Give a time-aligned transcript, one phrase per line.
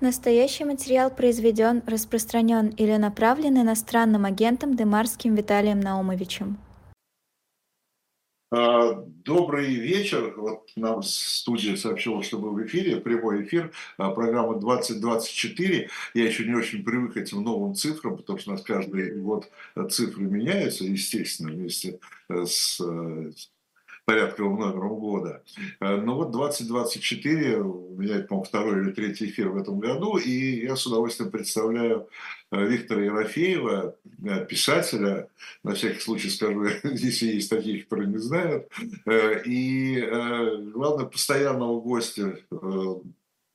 [0.00, 6.56] Настоящий материал произведен, распространен или направлен иностранным агентом Демарским Виталием Наумовичем.
[8.50, 10.32] А, добрый вечер.
[10.38, 15.90] Вот нам студия сообщила, что мы в эфире, прямой эфир, а, программа 2024.
[16.14, 19.50] Я еще не очень привык к этим новым цифрам, потому что у нас каждый год
[19.90, 22.80] цифры меняются, естественно, вместе с
[24.10, 25.42] порядковым номером года.
[25.80, 30.16] Э, Но ну вот 2024, у меня, по-моему, второй или третий эфир в этом году,
[30.16, 32.08] и я с удовольствием представляю
[32.50, 33.94] э, Виктора Ерофеева,
[34.24, 35.28] э, писателя,
[35.62, 38.68] на всякий случай скажу, если есть такие, которые не знают,
[39.46, 40.00] и,
[40.72, 42.36] главное, постоянного гостя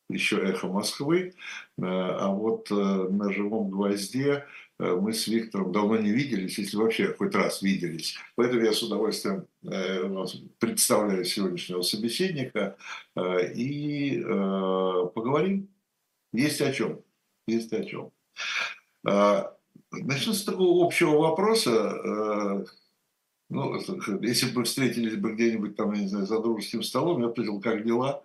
[0.09, 1.33] еще «Эхо Москвы»,
[1.81, 4.45] а вот на «Живом гвозде»
[4.79, 8.17] мы с Виктором давно не виделись, если вообще хоть раз виделись.
[8.35, 10.25] Поэтому я с удовольствием э,
[10.59, 12.75] представляю сегодняшнего собеседника
[13.15, 15.69] э, и поговорим.
[16.33, 17.01] Есть о чем.
[17.47, 18.11] Есть о чем.
[19.91, 22.65] Начну с такого общего вопроса.
[23.49, 23.79] Ну,
[24.21, 27.85] если бы встретились бы где-нибудь там, я не знаю, за дружеским столом, я спросил, как
[27.85, 28.23] дела?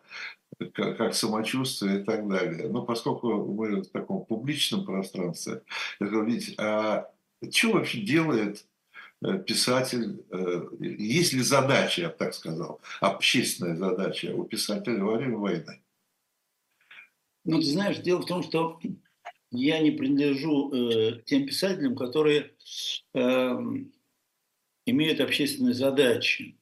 [0.68, 2.68] Как, как самочувствие и так далее.
[2.68, 5.62] Но поскольку мы в таком публичном пространстве,
[6.00, 7.10] я говорю, видите, а
[7.50, 8.66] что вообще делает
[9.22, 15.16] э, писатель, э, есть ли задача, я бы так сказал, общественная задача у писателя во
[15.16, 15.80] время войны?
[17.44, 18.78] Ну, ты знаешь, дело в том, что
[19.50, 22.52] я не принадлежу э, тем писателям, которые
[23.14, 23.58] э,
[24.86, 26.56] имеют общественные задачи.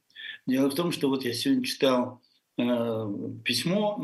[0.46, 2.22] Дело в том, что вот я сегодня читал
[3.44, 4.02] письмо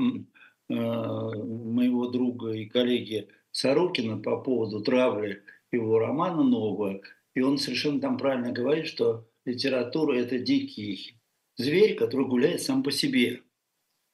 [0.68, 7.00] э, моего друга и коллеги Сорокина по поводу травли его романа нового,
[7.34, 11.18] и он совершенно там правильно говорит, что литература– это дикий
[11.56, 13.42] зверь, который гуляет сам по себе.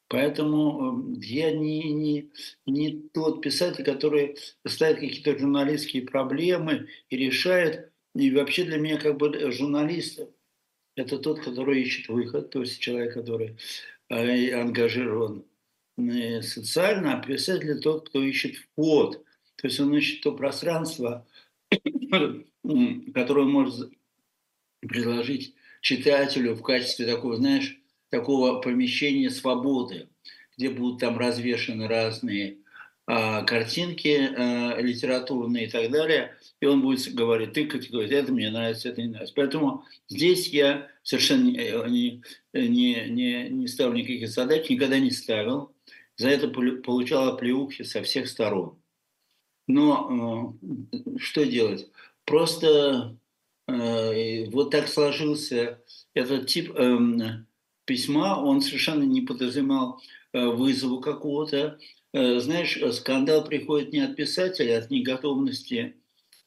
[0.09, 2.31] Поэтому э, я не, не,
[2.67, 7.93] не тот писатель, который ставит какие-то журналистские проблемы и решает.
[8.15, 10.21] И вообще для меня как бы журналист–
[10.97, 13.57] это тот, который ищет выход, то есть человек, который
[14.11, 15.45] ангажирован
[15.97, 19.25] э, социально, а писатель тот, кто ищет вход.
[19.57, 21.27] То есть он ищет то пространство,
[23.15, 23.93] которое может
[24.81, 27.79] предложить читателю в качестве такого, знаешь,
[28.09, 30.09] такого помещения свободы,
[30.57, 32.59] где будут там развешаны разные
[33.43, 38.89] картинки а, литературные и так далее, и он будет говорить, ты говорить, это мне нравится,
[38.89, 39.35] это не нравится.
[39.35, 42.23] Поэтому здесь я совершенно не,
[42.53, 45.75] не, не, не ставлю никаких задач, никогда не ставил.
[46.17, 48.79] За это получал оплеухи со всех сторон.
[49.67, 50.57] Но
[50.93, 51.91] э, что делать?
[52.25, 53.17] Просто
[53.67, 55.81] э, вот так сложился
[56.15, 56.99] этот тип э,
[57.87, 60.01] письма, он совершенно не подразумевал
[60.33, 65.97] э, вызову какого-то, Э, знаешь, э, скандал приходит не от писателя, а от неготовности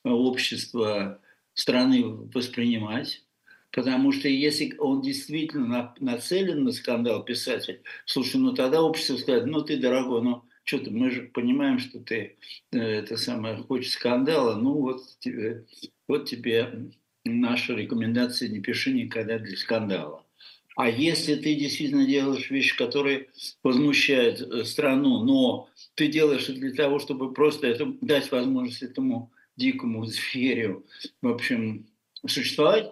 [0.03, 1.21] э, общества
[1.53, 3.23] страны воспринимать.
[3.71, 9.61] Потому что если он действительно нацелен на скандал писатель, слушай, ну тогда общество скажет, ну
[9.63, 12.37] ты, дорогой, ну что ты, мы же понимаем, что ты
[12.71, 15.65] это самое хочешь скандала, ну вот тебе,
[16.07, 16.91] вот тебе
[17.25, 20.22] наша рекомендация, не пиши никогда для скандала.
[20.75, 23.27] А если ты действительно делаешь вещи, которые
[23.61, 29.31] возмущают э, страну, но ты делаешь это для того, чтобы просто это, дать возможность этому
[29.55, 30.85] дикому зверю,
[31.21, 31.85] в общем,
[32.25, 32.91] существовать,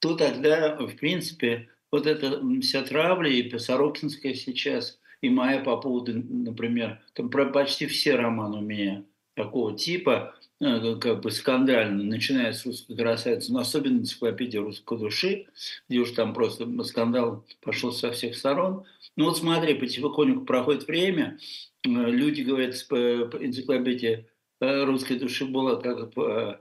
[0.00, 6.14] то тогда, в принципе, вот эта вся травля, и Сорокинская сейчас, и моя по поводу,
[6.14, 9.04] например, там почти все романы у меня
[9.34, 15.46] такого типа, как бы скандально, начиная с русской красавицы, но особенно энциклопедия русской души,
[15.88, 18.84] где уж там просто скандал пошел со всех сторон.
[19.16, 21.38] Ну вот смотри, потихоньку проходит время,
[21.82, 24.26] э, люди говорят, энциклопедия
[24.60, 26.12] э, русской души была как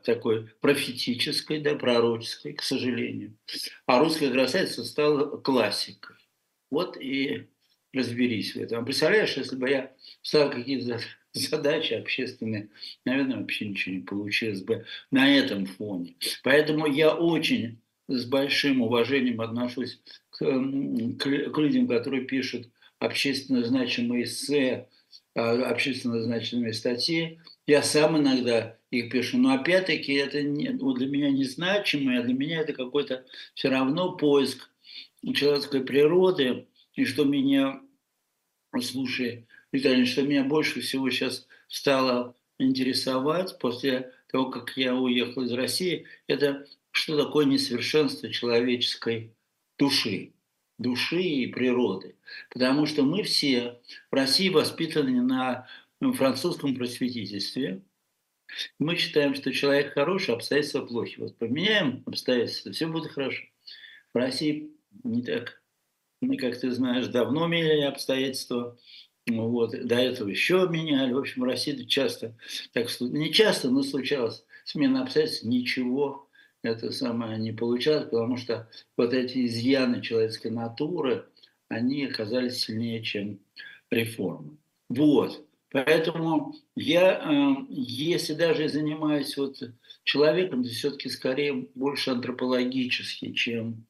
[0.04, 3.38] такой профетической, да, пророческой, к сожалению.
[3.86, 6.16] А русская красавица стала классикой.
[6.72, 7.50] Вот и
[7.94, 8.86] разберись в этом.
[8.86, 11.00] Представляешь, если бы я стал какие-то
[11.48, 12.70] задачи общественные,
[13.06, 16.16] наверное, вообще ничего не получилось бы на этом фоне.
[16.44, 20.00] Поэтому я очень с большим уважением отношусь
[20.32, 22.70] к, к, к людям, которые пишут
[23.00, 24.88] общественно значимые эссе,
[25.36, 27.40] а, общественно значимые статьи.
[27.68, 32.34] Я сам иногда их пишу, но опять-таки это не, ну, для меня незначимое, а для
[32.34, 34.70] меня это какой-то все равно поиск
[35.22, 37.82] человеческой природы, и что меня,
[38.82, 45.52] слушай, Виталий, что меня больше всего сейчас стало интересовать после того, как я уехал из
[45.54, 49.34] России, это что такое несовершенство человеческой
[49.78, 50.34] души,
[50.78, 52.16] души и природы.
[52.50, 53.80] Потому что мы все
[54.12, 55.68] в России воспитаны на
[56.16, 57.82] французском просветительстве.
[58.80, 61.20] Мы считаем, что человек хороший, обстоятельства плохи.
[61.20, 63.44] Вот поменяем обстоятельства, все будет хорошо.
[64.14, 64.72] В России
[65.04, 65.62] не так.
[66.22, 68.78] Мы, как ты знаешь, давно меняли обстоятельства.
[69.30, 69.72] Вот.
[69.72, 71.14] До этого еще меняли.
[71.14, 72.36] В общем, в России часто,
[72.74, 76.30] так, не часто, но случалось смена обстоятельств, ничего
[76.62, 81.26] это самое не получалось, потому что вот эти изъяны человеческой натуры,
[81.70, 83.40] они оказались сильнее, чем
[83.90, 84.58] реформы.
[84.90, 85.46] Вот.
[85.72, 89.62] Поэтому я, э, если даже занимаюсь вот
[90.04, 93.86] человеком, то все-таки скорее больше антропологически, чем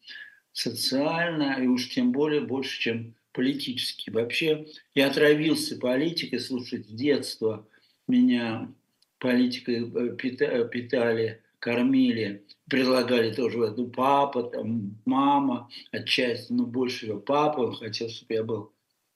[0.52, 4.10] социально, и уж тем более больше, чем политически.
[4.10, 7.68] Вообще я отравился политикой, слушать с детства
[8.08, 8.74] меня
[9.20, 17.60] политикой э, питали, кормили, предлагали тоже, ну, папа, там, мама, отчасти, но больше всего папа,
[17.62, 18.74] он хотел, чтобы я был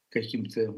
[0.09, 0.75] каким-то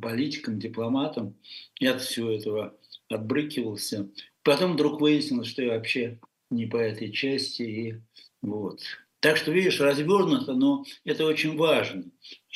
[0.00, 1.36] политиком, дипломатом.
[1.78, 2.76] Я от всего этого
[3.08, 4.08] отбрыкивался.
[4.42, 6.18] Потом вдруг выяснилось, что я вообще
[6.50, 7.62] не по этой части.
[7.62, 7.94] И
[8.42, 8.80] вот.
[9.20, 12.04] Так что, видишь, развернуто, но это очень важно.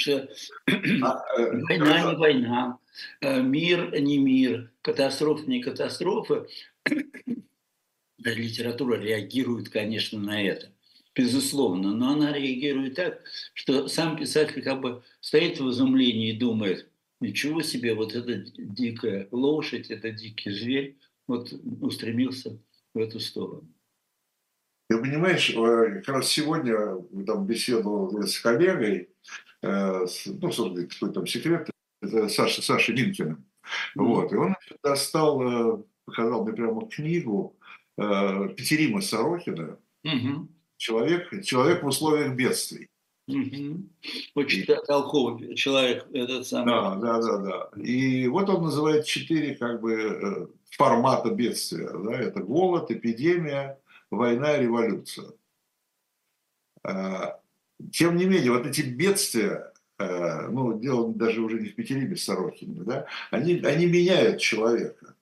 [0.00, 0.28] Что
[1.02, 2.78] а, э, война не война,
[3.20, 6.46] э, мир не мир, катастрофа не катастрофа.
[8.18, 10.72] Литература реагирует, конечно, на это.
[11.14, 16.90] Безусловно, но она реагирует так, что сам писатель как бы стоит в изумлении и думает,
[17.20, 21.52] Ничего себе, вот эта дикая лошадь, это дикий зверь, вот
[21.82, 22.58] устремился
[22.94, 23.68] в эту сторону.
[24.90, 29.08] Ты понимаешь, э, как раз сегодня там беседовал с коллегой,
[29.62, 31.70] э, ну, собственно, какой там секрет,
[32.02, 33.34] это Саша, Саша Линкина.
[33.34, 34.02] Mm-hmm.
[34.02, 37.56] Вот, и он достал, э, показал мне прямо книгу
[37.96, 40.48] Петерима Сорокина mm-hmm.
[40.76, 42.88] «Человек, «Человек в условиях бедствий».
[43.28, 43.84] Угу.
[44.34, 46.66] Очень толковый человек этот самый.
[46.66, 47.80] Да, да, да, да.
[47.80, 51.90] И вот он называет четыре как бы э, формата бедствия.
[51.90, 52.14] Да?
[52.14, 53.78] Это голод, эпидемия,
[54.10, 55.32] война и революция.
[56.82, 57.40] А,
[57.92, 62.82] тем не менее, вот эти бедствия, э, ну, дело даже уже не в Петериме Сорокине,
[62.82, 65.14] да, они, они меняют человека.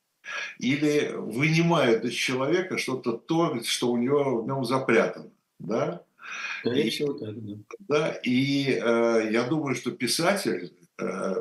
[0.58, 5.30] Или вынимают из человека что-то то, что у него в нем запрятано.
[5.58, 6.02] Да?
[6.60, 7.54] Скорее всего, так, да.
[7.78, 11.34] Да, и э, я думаю, что писатель э,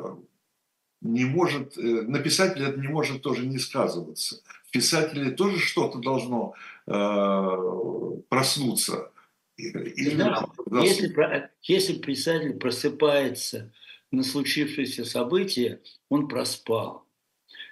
[1.02, 4.42] не может, э, на писателе это не может тоже не сказываться.
[4.68, 6.52] В писателе тоже что-то должно
[6.86, 9.10] э, проснуться.
[9.56, 10.46] да,
[10.82, 13.72] если, если писатель просыпается
[14.10, 15.80] на случившееся событие,
[16.10, 17.06] он проспал.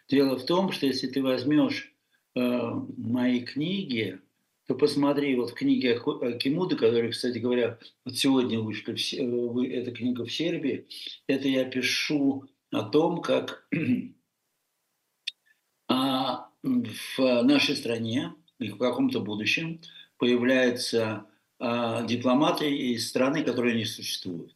[0.08, 1.92] Дело в том, что если ты возьмешь
[2.34, 4.18] э, мои книги,
[4.66, 6.00] то посмотри, вот в книге
[6.38, 10.88] Кимуда, которая, кстати говоря, вот сегодня вышла, эта книга в Сербии,
[11.26, 13.68] это я пишу о том, как
[15.88, 19.80] а, в нашей стране и в каком-то будущем
[20.18, 21.26] появляются
[21.58, 24.54] а, дипломаты из страны, которые не существуют.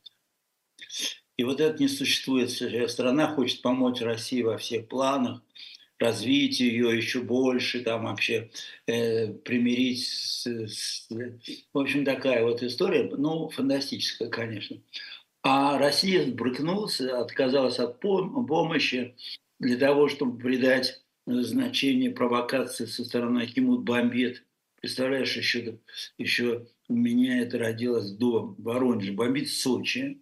[1.37, 2.51] И вот это не существует
[2.91, 5.43] страна хочет помочь России во всех планах,
[5.99, 8.51] развить ее еще больше, там вообще
[8.87, 10.07] э, примирить.
[10.07, 14.79] С, с, в общем, такая вот история, ну, фантастическая, конечно.
[15.43, 19.15] А Россия брыкнулась, отказалась от помощи
[19.59, 24.45] для того, чтобы придать значение провокации со стороны Акимут бомбит.
[24.81, 25.79] Представляешь, еще,
[26.19, 29.13] еще у меня это родилось до Воронежа.
[29.13, 30.21] Бомбит Сочи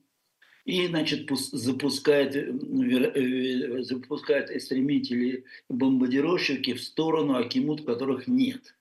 [0.64, 8.76] и, значит, запускает, э, э, запускает истребители, бомбардировщики в сторону Акимут, которых нет.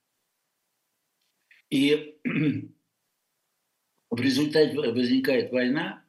[1.69, 2.17] И
[4.09, 6.03] в результате возникает война,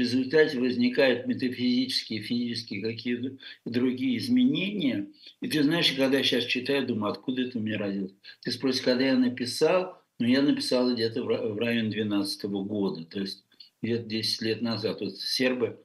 [0.00, 5.08] в результате возникают метафизические, физические, какие-то другие изменения.
[5.42, 8.14] И ты знаешь, когда я сейчас читаю, думаю, откуда это у меня родилось?
[8.42, 13.04] Ты спросишь, когда я написал, ну, я написал где-то в районе 12 года.
[13.04, 13.44] То есть
[13.82, 15.02] лет 10 лет назад.
[15.02, 15.78] Вот сербы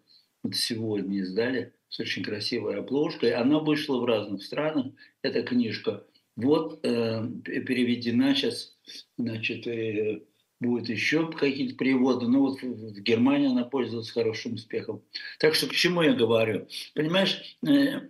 [0.44, 3.34] вот сегодня издали с очень красивой обложкой.
[3.34, 4.94] Она вышла в разных странах,
[5.24, 6.06] эта книжка.
[6.38, 8.78] Вот э, переведена сейчас,
[9.18, 10.22] значит, э,
[10.60, 12.28] будет еще какие-то переводы.
[12.28, 15.02] Ну вот в Германии она пользуется хорошим успехом.
[15.40, 16.68] Так что к чему я говорю?
[16.94, 18.02] Понимаешь, э,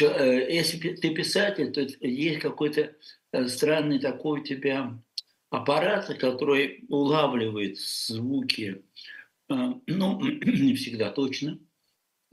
[0.00, 2.94] э, если ты писатель, то есть какой-то
[3.32, 4.98] э, странный такой у тебя
[5.50, 8.82] аппарата, который улавливает звуки,
[9.48, 11.58] ну, не всегда точно,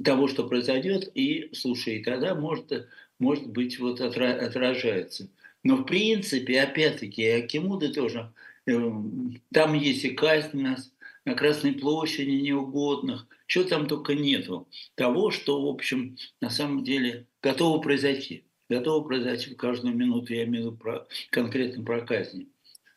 [0.03, 2.89] того, что произойдет, и, слушай, тогда может,
[3.20, 5.29] может быть, вот отражается.
[5.63, 8.34] Но, в принципе, опять-таки, Акимуды тоже,
[8.66, 10.92] там есть и кайфность,
[11.26, 14.68] на Красной площади неугодных, чего там только нету.
[14.96, 18.46] Того, что, в общем, на самом деле готово произойти.
[18.70, 22.48] Готово произойти в каждую минуту, я имею в виду про, конкретно про казни.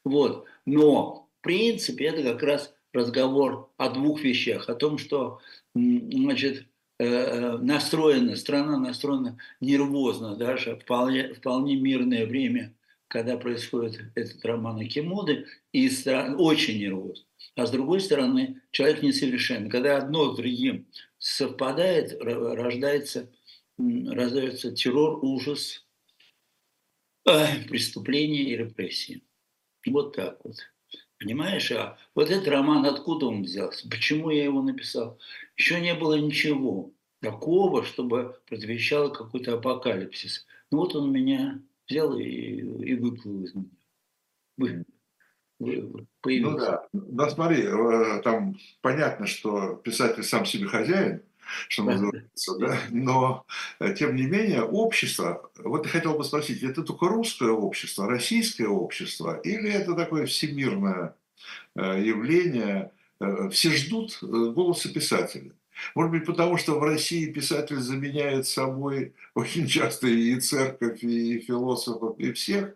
[0.05, 0.47] Вот.
[0.65, 4.69] Но, в принципе, это как раз разговор о двух вещах.
[4.69, 5.41] О том, что,
[5.75, 6.67] значит,
[6.99, 12.75] э, э, настроена, страна настроена нервозно, даже вполне, вполне мирное время,
[13.09, 17.25] когда происходит этот роман Акимоды, и стран, очень нервозно.
[17.57, 19.71] А с другой стороны, человек несовершенен.
[19.71, 20.87] Когда одно с другим
[21.19, 23.31] совпадает, рождается,
[23.79, 25.85] рождается террор, ужас,
[27.25, 29.23] преступления и репрессии.
[29.87, 30.57] Вот так вот.
[31.19, 31.73] Понимаешь?
[31.73, 33.89] А вот этот роман, откуда он взялся?
[33.89, 35.19] Почему я его написал?
[35.57, 40.47] Еще не было ничего такого, чтобы предвещало какой-то апокалипсис.
[40.71, 43.55] Ну вот он меня взял и, и выплыл из
[44.55, 44.85] меня
[46.23, 46.53] появился.
[46.53, 51.23] Ну да, но смотри, э, там понятно, что писатель сам себе хозяин,
[51.69, 53.45] что называется, да, но
[53.81, 58.69] э, тем не менее общество, вот я хотел бы спросить, это только русское общество, российское
[58.69, 61.15] общество, или это такое всемирное
[61.75, 62.93] э, явление,
[63.51, 65.51] все ждут голоса писателя?
[65.95, 72.19] Может быть, потому что в России писатель заменяет собой очень часто и церковь, и философов,
[72.19, 72.75] и всех,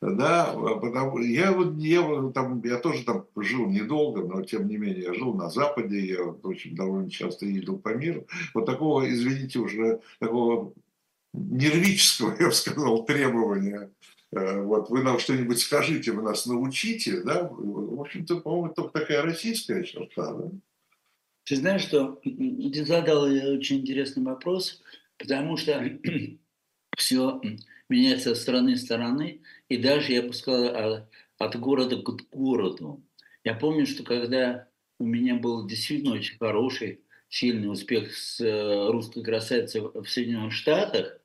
[0.00, 2.02] да, потому, я, вот, я,
[2.34, 6.22] там, я тоже там жил недолго, но тем не менее я жил на Западе, я
[6.24, 8.26] очень довольно часто ездил по миру.
[8.52, 10.74] Вот такого, извините, уже такого
[11.32, 13.90] нервического, я бы сказал, требования.
[14.32, 17.48] Э, вот вы нам что-нибудь скажите, вы нас научите, да?
[17.50, 20.50] В общем-то, по-моему, только такая российская черта, да?
[21.44, 24.82] Ты знаешь, что ты задал очень интересный вопрос,
[25.18, 25.82] потому что
[26.96, 27.40] все
[27.88, 31.06] меняется со стороны в стороны, и даже, я бы сказал,
[31.38, 33.02] от города к городу.
[33.44, 39.22] Я помню, что когда у меня был действительно очень хороший, сильный успех с э, русской
[39.22, 41.18] красавицей в Соединенных Штатах,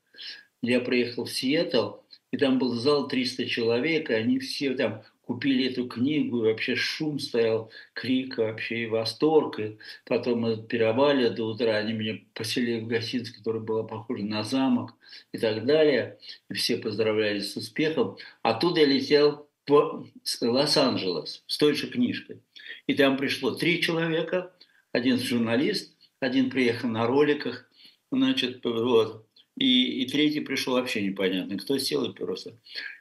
[0.61, 1.97] я приехал в Сиэтл,
[2.31, 6.75] и там был зал 300 человек, и они все там купили эту книгу, и вообще
[6.75, 9.59] шум стоял, крик вообще и восторг.
[9.59, 14.43] И потом мы пировали до утра, они меня поселили в гостинице, которая была похожа на
[14.43, 14.95] замок
[15.31, 16.17] и так далее.
[16.49, 18.17] И все поздравляли с успехом.
[18.41, 20.07] Оттуда я летел в
[20.41, 22.41] Лос-Анджелес с той же книжкой.
[22.87, 24.51] И там пришло три человека,
[24.93, 27.69] один журналист, один приехал на роликах,
[28.11, 32.57] значит, вот, и, и третий пришел вообще непонятно, кто сел и просто.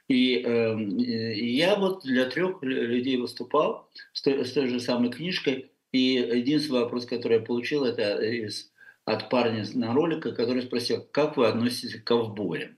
[0.09, 5.71] И э, я вот для трех людей выступал с той, с той же самой книжкой,
[5.91, 8.71] и единственный вопрос, который я получил, это из,
[9.05, 12.75] от парня на ролика, который спросил, как вы относитесь к ковбоям?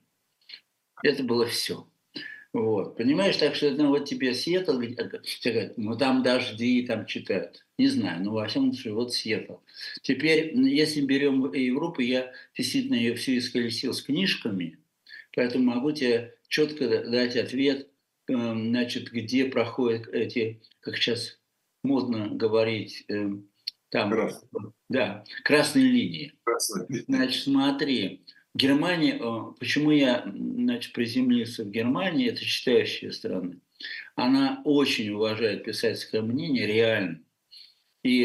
[1.03, 1.87] Это было все.
[2.51, 2.97] Вот.
[2.97, 7.65] Понимаешь, так что ну, вот тебе Сиэтл, говорят, ну там дожди, там читают.
[7.77, 9.55] Не знаю, но во всяком случае, вот Сиэтл.
[10.01, 14.79] Теперь, если берем Европу, я действительно ее все исколесил с книжками,
[15.33, 17.89] поэтому могу тебе четко дать ответ,
[18.27, 21.39] эм, значит, где проходят эти, как сейчас
[21.81, 23.49] модно говорить, эм,
[23.89, 24.49] там, Красный.
[24.89, 26.33] да, красные линии.
[26.43, 27.03] Красные.
[27.07, 33.53] Значит, смотри, Германия, э, почему я значит, приземлился в Германии, это читающая страна.
[34.15, 37.23] Она очень уважает писательское мнение, реально.
[38.03, 38.23] И,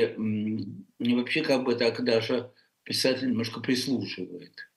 [0.99, 2.51] и вообще как бы так даже
[2.83, 4.69] писатель немножко прислушивает.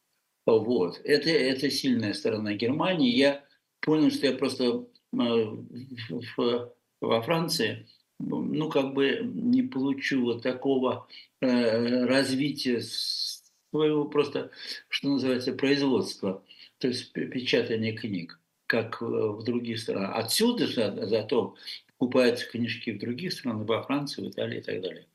[0.46, 1.00] Вот.
[1.04, 3.16] Это, это сильная сторона Германии.
[3.16, 3.44] Я
[3.82, 7.88] понял, что я просто э, в, во Франции
[8.20, 11.08] ну, как бы не получу вот такого
[11.42, 14.52] э, развития своего просто,
[14.90, 16.44] что называется, производства,
[16.80, 20.12] то есть печатания книг, как в других странах.
[20.16, 21.56] Отсюда же зато
[21.98, 25.06] покупаются книжки в других странах, во Франции, в Италии и так далее.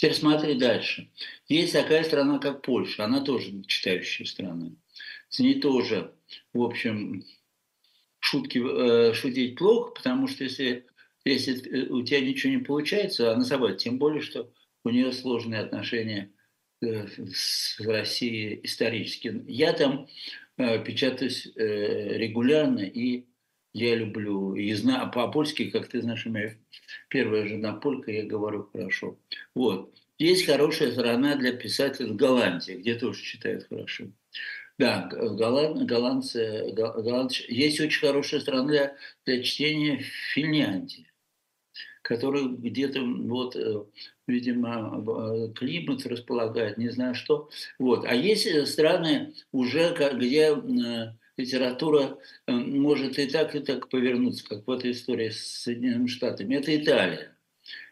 [0.00, 1.10] Теперь смотри дальше.
[1.46, 4.70] Есть такая страна, как Польша, она тоже читающая страна.
[5.28, 6.14] С ней тоже,
[6.54, 7.24] в общем,
[8.18, 10.86] шутки, э, шутить плохо, потому что если,
[11.26, 14.50] если у тебя ничего не получается, она собой, тем более, что
[14.84, 16.32] у нее сложные отношения
[16.82, 19.44] Э, с Россией исторически.
[19.46, 20.08] Я там
[20.56, 23.26] э, печатаюсь э, регулярно, и
[23.72, 26.54] я люблю, и знаю, по-польски, как ты знаешь, у меня
[27.08, 29.18] первая жена полька, я говорю хорошо.
[29.54, 29.94] Вот.
[30.18, 34.04] Есть хорошая сторона для писателей в Голландии, где тоже читают хорошо.
[34.78, 37.44] Да, голланд, голландцы, голландцы.
[37.48, 39.98] Есть очень хорошая страна для, для чтения
[40.32, 41.10] Финляндии
[42.10, 43.84] который где-то вот, э,
[44.26, 47.50] видимо, э, климат располагает, не знаю что.
[47.78, 48.04] Вот.
[48.04, 50.56] А есть э, страны уже, где
[51.40, 56.54] литература может и так, и так повернуться, как в этой истории с Соединенными Штатами.
[56.54, 57.36] Это Италия.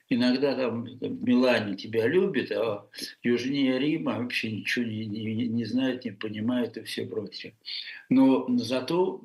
[0.08, 2.88] иногда там, там Милане тебя любит, а
[3.22, 7.54] южнее Рима вообще ничего не, не, не знает, не понимает и все прочее.
[8.08, 9.22] Но зато,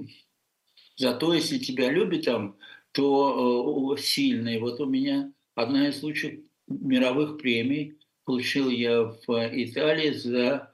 [0.95, 2.57] зато если тебя любит там,
[2.93, 4.59] то э, сильный.
[4.59, 10.72] Вот у меня одна из лучших мировых премий получил я в Италии за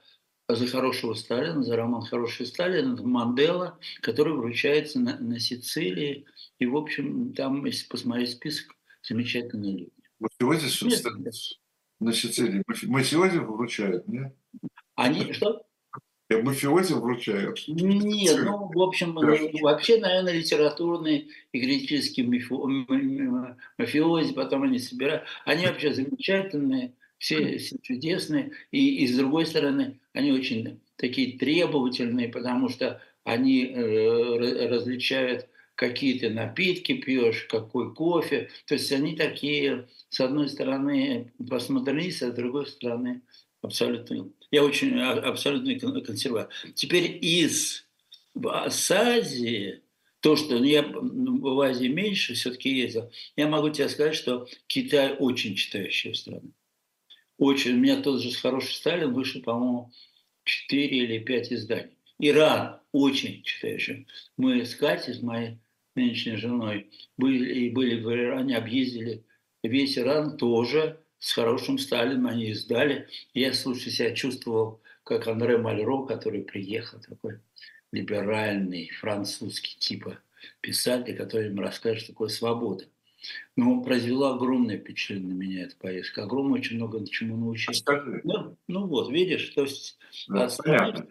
[0.54, 6.24] за хорошего Сталина, за роман «Хороший Сталин», это Мандела, который вручается на, на Сицилии.
[6.58, 9.92] И, в общем, там, если посмотреть список, замечательные люди.
[10.18, 11.04] Мафиози нет,
[12.00, 12.62] на Сицилии?
[12.86, 14.34] Мафиози вручают, нет?
[14.94, 15.66] Они что?
[16.30, 17.64] Мафиози вручают.
[17.66, 22.26] Нет, ну, в общем, вообще, наверное, литературные и критические
[23.78, 25.24] мафиози, потом они собирают.
[25.44, 32.70] Они вообще замечательные все, чудесные, и, и с другой стороны, они очень такие требовательные, потому
[32.70, 38.48] что они э, различают какие-то напитки пьешь, какой кофе.
[38.66, 43.20] То есть они такие, с одной стороны, постмодернисты, а с другой стороны,
[43.60, 44.30] абсолютно...
[44.50, 46.50] Я очень а, абсолютно консерватор.
[46.74, 47.84] Теперь из
[48.34, 49.82] с Азии,
[50.20, 55.14] то, что ну, я в Азии меньше все-таки ездил, я могу тебе сказать, что Китай
[55.18, 56.48] очень читающая страна
[57.40, 59.90] очень, у меня тот же хороший Сталин вышел, по-моему,
[60.44, 61.96] 4 или 5 изданий.
[62.18, 64.06] Иран очень читающий.
[64.36, 65.56] Мы с Катей, с моей
[65.94, 69.24] нынешней женой, были, и были в Иране, объездили
[69.62, 73.08] весь Иран тоже с хорошим Сталином, они издали.
[73.32, 77.40] Я, слушай, себя чувствовал, как Андре Мальро, который приехал, такой
[77.90, 80.18] либеральный, французский типа
[80.60, 82.84] писатель, который им расскажет, что такое свобода.
[83.56, 86.22] Ну, произвела огромное впечатление на меня эта поездка.
[86.22, 87.80] Огромное, очень много чему научилась.
[87.80, 88.20] А скажи.
[88.24, 89.98] Ну, ну вот, видишь, то есть...
[90.28, 91.06] Да, понятно.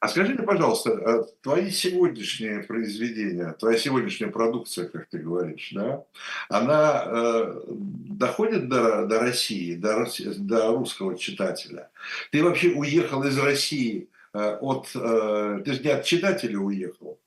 [0.00, 6.04] А скажи мне, пожалуйста, а твои сегодняшние произведения, твоя сегодняшняя продукция, как ты говоришь, да,
[6.48, 10.06] она э, доходит до, до России, до,
[10.36, 11.90] до русского читателя?
[12.32, 14.90] Ты вообще уехал из России э, от...
[14.94, 17.18] Э, ты же не от читателя уехал,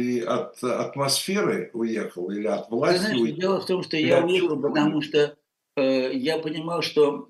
[0.00, 3.40] ты от атмосферы уехал или от власти знаешь, уехал?
[3.40, 5.36] Дело в том, что я уехал, потому что
[5.76, 7.28] э, я понимал, что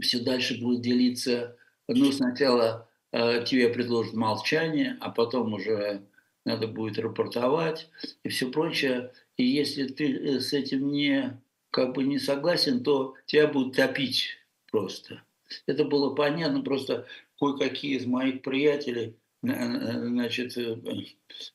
[0.00, 1.56] все дальше будет делиться.
[1.88, 6.02] Ну, сначала э, тебе предложат молчание, а потом уже
[6.44, 7.88] надо будет рапортовать
[8.24, 9.12] и все прочее.
[9.36, 14.38] И если ты э, с этим не как бы не согласен, то тебя будут топить
[14.70, 15.22] просто.
[15.66, 17.06] Это было понятно, просто
[17.38, 20.76] кое-какие из моих приятелей значит, э,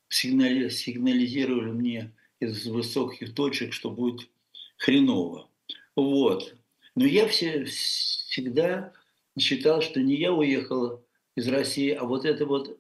[0.10, 4.30] сигнали, сигнализировали мне из высоких точек, что будет
[4.78, 5.50] хреново.
[5.96, 6.56] Вот.
[6.96, 8.94] Но я все, всегда
[9.38, 11.04] считал, что не я уехала
[11.36, 12.78] из России, а вот эта вот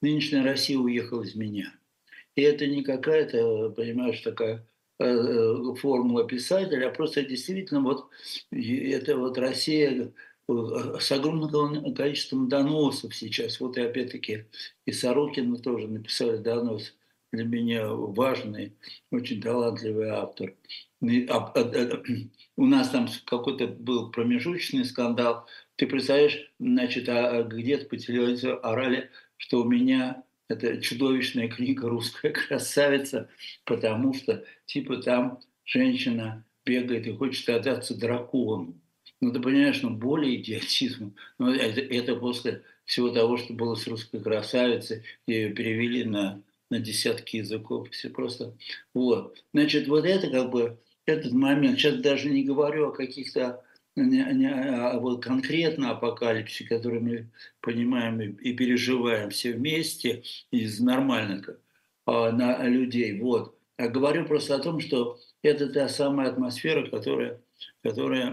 [0.00, 1.74] нынешняя Россия уехала из меня.
[2.34, 4.66] И это не какая-то, понимаешь, такая
[4.98, 8.08] э, э, формула писателя, а просто действительно вот
[8.50, 10.10] это вот Россия Э,
[10.48, 13.60] с огромным количеством доносов сейчас.
[13.60, 14.46] Вот и опять-таки
[14.84, 16.94] и Сорокина тоже написали донос.
[17.32, 18.76] Для меня важный,
[19.10, 20.54] очень талантливый автор.
[21.02, 22.02] А, а, а,
[22.56, 25.46] у нас там какой-то был промежуточный скандал.
[25.74, 32.30] Ты представляешь, значит, а где-то по телевизору орали, что у меня это чудовищная книга «Русская
[32.30, 33.28] красавица»,
[33.64, 38.80] потому что типа там женщина бегает и хочет отдаться дракону.
[39.20, 41.14] Ну, ты понимаешь, ну, более идиотизм.
[41.38, 46.78] Но это, это после всего того, что было с русской красавицей, ее перевели на, на
[46.78, 47.88] десятки языков.
[47.90, 48.54] Все просто...
[48.94, 49.42] Вот.
[49.52, 51.78] Значит, вот это как бы этот момент.
[51.78, 53.62] Сейчас даже не говорю о каких-то
[53.96, 60.80] не, не, а вот конкретно апокалипсисе, который мы понимаем и, и переживаем все вместе из
[60.80, 61.58] нормальных
[62.04, 63.18] а, на людей.
[63.18, 63.58] Вот.
[63.78, 67.40] А говорю просто о том, что это та самая атмосфера, которая
[67.82, 68.32] которая,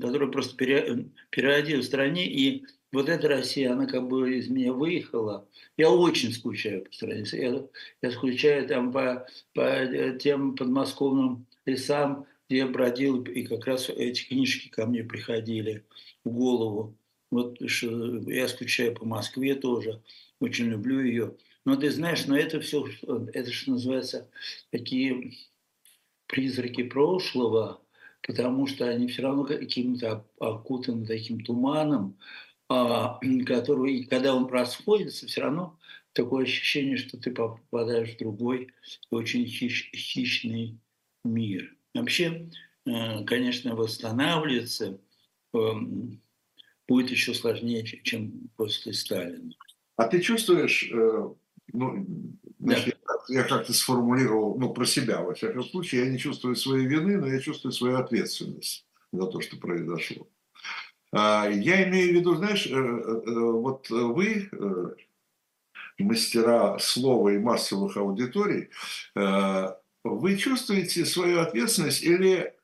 [0.00, 5.48] которая просто переродилась в стране, и вот эта Россия, она как бы из меня выехала.
[5.76, 7.24] Я очень скучаю по стране.
[7.32, 7.66] Я,
[8.02, 9.86] я скучаю там по, по
[10.20, 15.84] тем подмосковным лесам, где я бродил, и как раз эти книжки ко мне приходили
[16.24, 16.94] в голову.
[17.30, 20.02] Вот я скучаю по Москве тоже,
[20.38, 21.34] очень люблю ее.
[21.64, 22.86] Но ты знаешь, но это все,
[23.32, 24.28] это что называется,
[24.70, 25.32] такие
[26.26, 27.80] призраки прошлого,
[28.26, 32.18] потому что они все равно каким-то окутаны таким туманом,
[32.68, 35.78] а, который, когда он расходится, все равно
[36.12, 38.68] такое ощущение, что ты попадаешь в другой
[39.10, 40.78] очень хищ, хищный
[41.24, 41.74] мир.
[41.94, 42.48] Вообще,
[42.86, 45.00] э, конечно, восстанавливаться
[45.54, 46.20] эм,
[46.88, 49.52] будет еще сложнее, чем после Сталина.
[49.96, 51.34] А ты чувствуешь, э,
[51.72, 52.06] ну,
[52.62, 53.14] Значит, да.
[53.28, 57.26] я как-то сформулировал, ну, про себя, во всяком случае, я не чувствую своей вины, но
[57.26, 60.28] я чувствую свою ответственность за то, что произошло.
[61.12, 64.48] А, я имею в виду, знаешь, э, э, э, вот вы,
[65.98, 68.70] мастера слова и массовых аудиторий,
[69.14, 72.54] вы чувствуете свою ответственность или,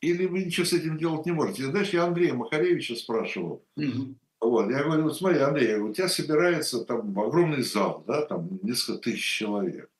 [0.00, 1.64] или вы ничего с этим делать не можете?
[1.64, 3.64] Знаешь, я Андрея Махаревича спрашивал.
[3.76, 4.14] Угу.
[4.44, 8.98] Вот, я говорю, вот смотри, Андрей, у тебя собирается там огромный зал, да, там несколько
[8.98, 9.90] тысяч человек.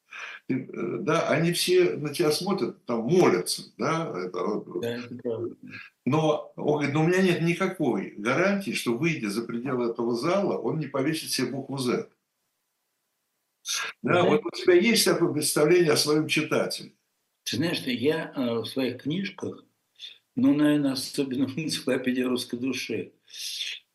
[0.47, 0.69] Ты,
[1.01, 5.57] да, они все на тебя смотрят, там молятся, да, это, да, это.
[6.05, 10.59] Но он говорит, но у меня нет никакой гарантии, что выйдя за пределы этого зала,
[10.59, 12.09] он не повесит себе букву Z.
[14.03, 16.93] Да, вот у тебя есть такое представление о своем читателе?
[17.45, 19.65] Ты знаешь, что я э, в своих книжках,
[20.37, 23.13] ну, наверное, особенно в энциклопедии русской души,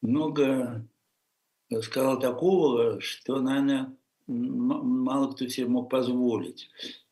[0.01, 0.87] много
[1.81, 3.95] сказал такого, что, наверное,
[4.27, 6.69] мало кто себе мог позволить.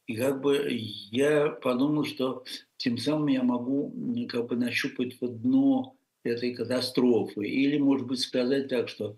[0.08, 2.44] И как бы я подумал, что
[2.78, 3.94] тем самым я могу
[4.30, 7.46] как бы нащупать вот дно этой катастрофы.
[7.46, 9.18] Или, может быть, сказать так, что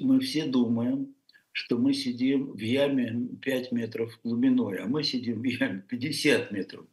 [0.00, 1.14] мы все думаем,
[1.52, 6.86] что мы сидим в яме 5 метров глубиной, а мы сидим в яме 50 метров.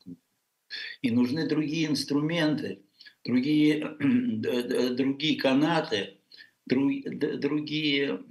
[1.02, 2.82] И нужны другие инструменты,
[3.24, 3.96] другие,
[4.96, 6.17] другие канаты,
[6.68, 8.24] другие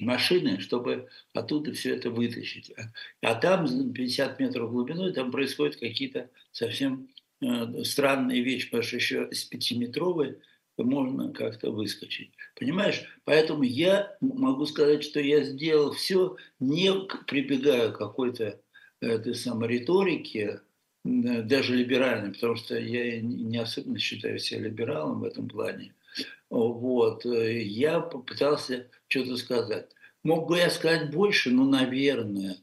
[0.00, 2.72] машины, чтобы оттуда все это вытащить.
[3.20, 7.08] А там 50 метров глубиной, там происходят какие-то совсем
[7.40, 10.38] э, странные вещи, потому что еще с пятиметровой
[10.78, 12.32] можно как-то выскочить.
[12.58, 13.04] Понимаешь?
[13.24, 16.92] Поэтому я могу сказать, что я сделал все, не
[17.26, 18.60] прибегая к какой-то
[19.00, 20.60] этой самой риторике,
[21.04, 25.94] даже либеральной, потому что я не особенно считаю себя либералом в этом плане.
[26.50, 27.24] Вот.
[27.26, 29.90] Э, я попытался что-то сказать.
[30.22, 31.50] Мог бы я сказать больше?
[31.50, 32.56] Ну, наверное.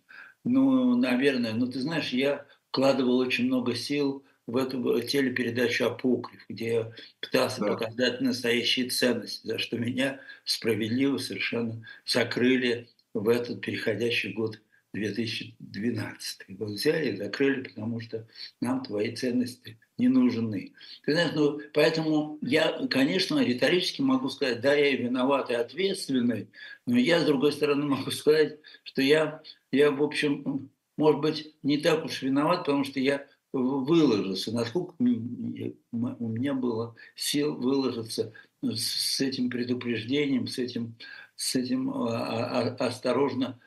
[0.43, 1.53] Ну, наверное.
[1.53, 7.61] Но ты знаешь, я вкладывал очень много сил в эту телепередачу «Апокриф», где я пытался
[7.61, 7.67] да.
[7.73, 14.59] показать настоящие ценности, за что меня справедливо совершенно закрыли в этот переходящий год
[14.93, 16.41] 2012.
[16.57, 18.27] Вот взяли и закрыли, потому что
[18.61, 20.73] нам твои ценности не нужны.
[21.05, 26.47] Ты знаешь, ну, поэтому я, конечно, риторически могу сказать, да, я виноват, и ответственный,
[26.85, 31.77] но я, с другой стороны, могу сказать, что я, я в общем, может быть, не
[31.77, 39.49] так уж виноват, потому что я выложился, насколько у меня было сил выложиться с этим
[39.49, 40.95] предупреждением, с этим,
[41.35, 43.59] с этим а, а, осторожно,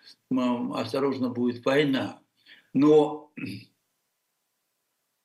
[0.74, 2.20] осторожно будет война.
[2.74, 3.32] Но,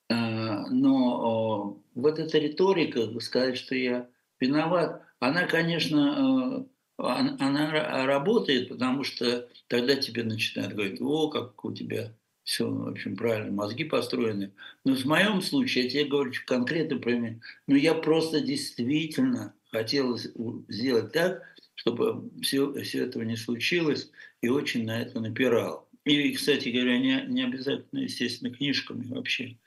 [0.09, 6.67] а, но вот эта риторика, сказать, что я виноват, она, конечно,
[6.97, 13.17] она работает, потому что тогда тебе начинают говорить, о, как у тебя все, в общем,
[13.17, 14.53] правильно, мозги построены.
[14.85, 20.17] Но в моем случае, я тебе говорю конкретно про меня, но я просто действительно хотел
[20.17, 21.43] сделать так,
[21.77, 24.11] чтобы все, все этого не случилось,
[24.41, 25.87] и очень на это напирал.
[26.03, 29.57] И, кстати говоря, не, не обязательно, естественно, книжками вообще.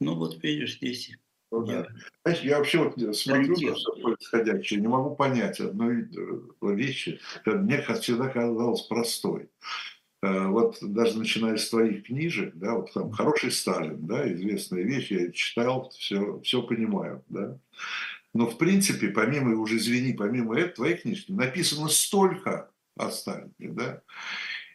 [0.00, 1.10] Ну вот видишь, здесь
[1.50, 1.86] ну, да.
[2.24, 7.80] Знаешь, я вообще вот смотрю на все происходящее, не могу понять одной э, вещи, мне
[7.80, 9.48] всегда казалось простой.
[10.22, 15.12] Э, вот даже начиная с твоих книжек, да, вот там «Хороший Сталин», да, известная вещь,
[15.12, 17.56] я читал, все, все понимаю, да.
[18.34, 24.02] Но в принципе, помимо, уже извини, помимо этого, твоей книжки написано столько о Сталине, да.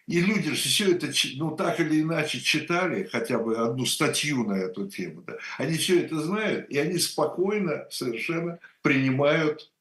[0.07, 4.53] И люди же все это, ну, так или иначе читали, хотя бы одну статью на
[4.53, 5.37] эту тему, да.
[5.57, 9.71] Они все это знают, и они спокойно совершенно принимают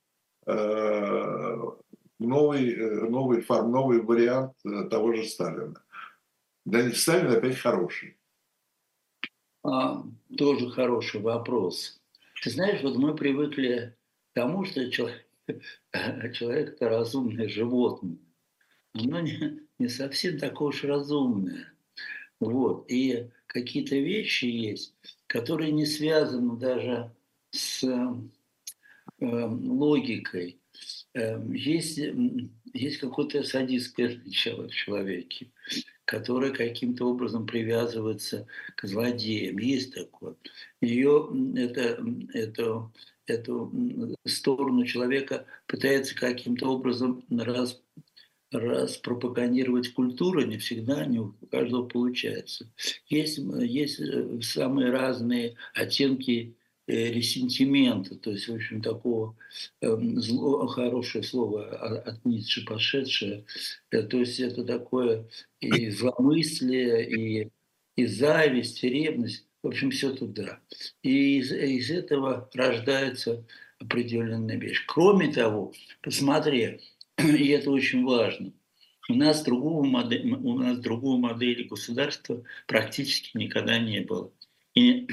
[0.45, 1.57] э,
[2.19, 5.81] новый, э, новый, форм, новый вариант э, того же Сталина.
[6.67, 8.17] Для них Сталин опять хороший.
[9.63, 10.03] А,
[10.37, 11.98] тоже хороший вопрос.
[12.43, 13.97] Ты знаешь, вот мы привыкли
[14.31, 15.27] к тому, что человек,
[16.35, 18.19] человек это разумное животное.
[18.95, 21.73] Оно не, не совсем такое уж разумное.
[22.41, 22.91] Вот.
[22.91, 24.95] И какие-то вещи есть,
[25.27, 27.15] которые не связаны даже
[27.51, 28.15] с э,
[29.21, 30.61] логикой.
[31.15, 31.99] Эм, есть,
[32.75, 35.51] есть какое-то садистское начало в человеке,
[36.05, 39.59] которое каким-то образом привязывается к злодеям.
[39.59, 40.37] Есть такое.
[40.81, 42.91] Ее, это, это,
[43.27, 47.81] эту сторону человека пытается каким-то образом раз,
[48.51, 52.71] распропагандировать культуру, не всегда, не у каждого получается.
[53.09, 56.57] Есть, есть э, самые разные оттенки
[56.89, 59.37] ресентимента, то есть, в общем, такого
[59.81, 61.67] эм, зло, хорошее слово
[61.99, 63.45] от Ницше пошедшее,
[63.91, 65.29] э, то есть это такое
[65.61, 67.51] и зломыслие, и,
[67.97, 70.61] и зависть, и ревность, в общем, все туда.
[71.03, 73.45] И из, из этого рождается
[73.79, 74.85] определенная вещь.
[74.87, 75.73] Кроме того,
[76.03, 76.81] посмотри,
[77.19, 78.53] и это очень важно,
[79.11, 84.33] у нас другого модели, у нас другого модели государства практически никогда не было.
[84.75, 85.07] И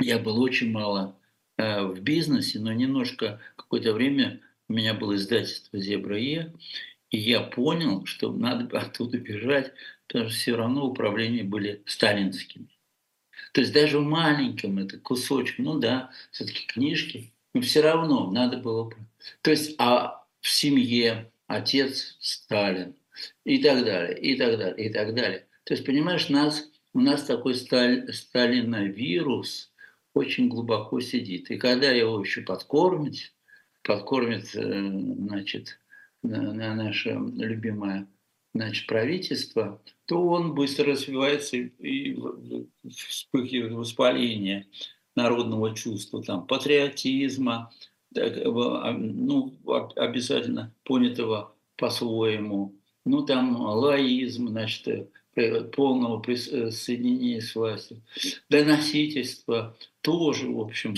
[0.00, 1.18] я был очень мало
[1.56, 6.52] э, в бизнесе, но немножко какое-то время у меня было издательство «Зебра Е»,
[7.10, 9.72] и я понял, что надо оттуда бежать,
[10.06, 12.68] потому что все равно управления были сталинскими.
[13.52, 18.56] То есть даже в маленьком это кусочек, ну да, все-таки книжки, но все равно надо
[18.56, 18.90] было...
[19.42, 22.94] То есть а в семье отец Сталин
[23.44, 25.46] и так далее, и так далее, и так далее.
[25.64, 29.71] То есть, понимаешь, нас, у нас такой сталь, сталиновирус
[30.14, 31.50] очень глубоко сидит.
[31.50, 33.32] И когда его еще подкормить,
[33.82, 35.78] подкормит, э, значит,
[36.22, 38.06] на наше любимое
[38.54, 42.18] значит, правительство, то он быстро развивается и
[42.88, 44.66] вспыхивает воспаление
[45.14, 47.72] народного чувства, там, патриотизма,
[48.14, 49.54] так, а, ну,
[49.96, 52.74] обязательно понятого по-своему.
[53.04, 58.02] Ну, там лаизм, значит, э, полного присоединения с властью.
[58.48, 60.94] Доносительство тоже, в общем,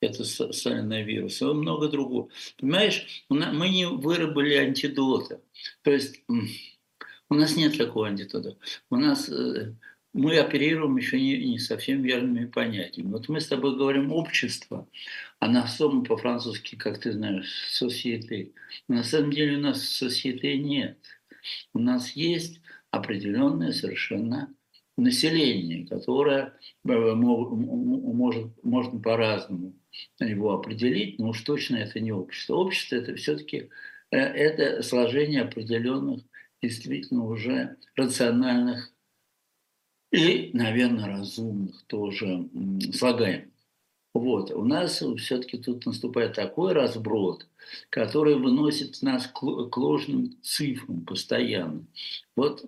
[0.00, 2.28] это социальный вирус, и много другого.
[2.58, 5.40] Понимаешь, мы не выработали антидота.
[5.82, 6.24] То есть
[7.28, 8.56] у нас нет такого антидота.
[8.90, 9.74] У нас э,
[10.12, 13.12] мы оперируем еще не, не совсем верными понятиями.
[13.12, 14.88] Вот мы с тобой говорим общество,
[15.38, 18.52] а на самом по-французски, как ты знаешь, société.
[18.88, 20.98] на самом деле у нас société нет.
[21.72, 22.60] У нас есть
[22.92, 24.54] определенное совершенно
[24.96, 29.74] население, которое э, может, можно по-разному
[30.20, 32.56] его определить, но уж точно это не общество.
[32.56, 33.70] Общество это все-таки
[34.10, 36.22] э, это сложение определенных
[36.62, 38.92] действительно уже рациональных
[40.12, 42.48] и, наверное, разумных тоже
[42.92, 43.50] слагаем.
[44.12, 44.50] Вот.
[44.50, 47.46] У нас все-таки тут наступает такой разброд,
[47.88, 51.86] который выносит нас к ложным цифрам постоянно.
[52.36, 52.62] Вот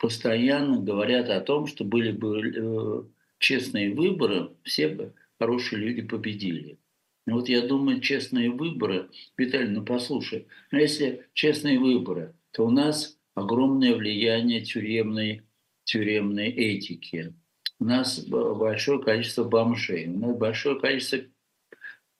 [0.00, 3.02] постоянно говорят о том, что были бы э,
[3.38, 6.78] честные выборы, все бы хорошие люди победили.
[7.26, 13.18] Вот я думаю, честные выборы, Виталий, ну послушай, ну если честные выборы, то у нас
[13.34, 15.42] огромное влияние тюремной
[15.84, 17.34] тюремной этики.
[17.78, 21.20] У нас большое количество бомжей, у нас большое количество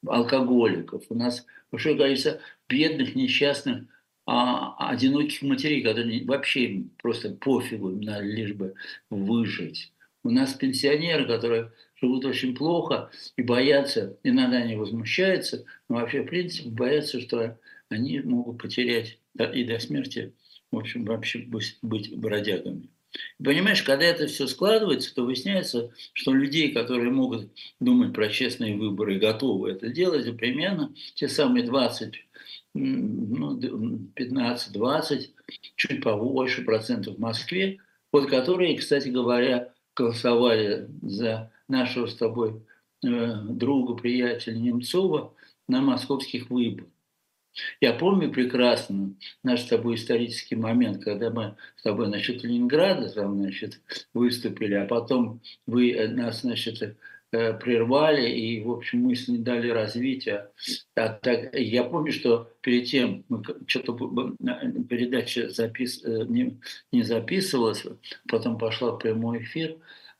[0.06, 3.84] алкоголиков, у нас большое количество бедных, несчастных,
[4.32, 8.74] а, одиноких матерей, которые вообще просто пофигу, им надо лишь бы
[9.10, 9.92] выжить.
[10.22, 16.26] У нас пенсионеры, которые живут очень плохо и боятся, иногда они возмущаются, но вообще, в
[16.26, 19.18] принципе, боятся, что они могут потерять
[19.52, 20.32] и до смерти,
[20.70, 21.48] в общем, вообще
[21.82, 22.88] быть бродягами.
[23.42, 29.16] Понимаешь, когда это все складывается, то выясняется, что людей, которые могут думать про честные выборы
[29.16, 32.14] и готовы это делать, примерно те самые 20,
[32.74, 33.58] ну,
[34.16, 35.30] 15-20,
[35.76, 37.78] чуть побольше процентов в Москве,
[38.12, 42.62] вот которые, кстати говоря, голосовали за нашего с тобой
[43.04, 45.34] э, друга, приятеля Немцова
[45.68, 46.88] на московских выборах.
[47.80, 53.36] Я помню прекрасно наш с тобой исторический момент, когда мы с тобой насчет Ленинграда там,
[53.38, 53.80] значит,
[54.14, 56.96] выступили, а потом вы э, нас, значит,
[57.30, 60.50] прервали, и, в общем, мы не дали развития.
[60.96, 63.24] А так, я помню, что перед тем
[63.66, 63.94] что-то
[64.88, 66.60] передача запис, э, не,
[66.92, 67.84] не записывалась,
[68.28, 69.76] потом пошла в прямой эфир,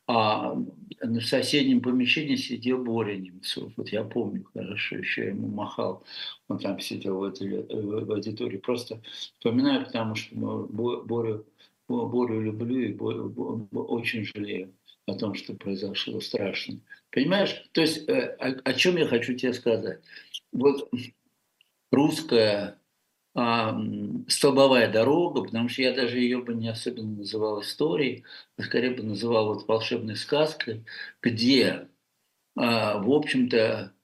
[0.07, 0.55] а
[1.03, 3.73] в соседнем помещении сидел Боря Немцов.
[3.77, 6.05] Вот я помню хорошо, еще ему махал.
[6.49, 8.57] Он там сидел в, этой, в аудитории.
[8.57, 9.01] Просто
[9.39, 11.47] вспоминаю, потому что Борю,
[11.89, 14.75] Борю люблю и Борю, очень жалею
[15.07, 16.81] о том, что произошло страшно.
[17.11, 17.65] Понимаешь?
[17.73, 20.01] То есть э, о, о чем я хочу тебе сказать?
[20.53, 20.91] Вот
[21.91, 22.81] русская
[23.35, 23.79] а,
[24.27, 28.25] столбовая дорога, потому что я даже ее бы не особенно называл историей,
[28.57, 30.85] а скорее бы называл вот волшебной сказкой,
[31.23, 31.89] где,
[32.57, 33.95] а, в общем-то,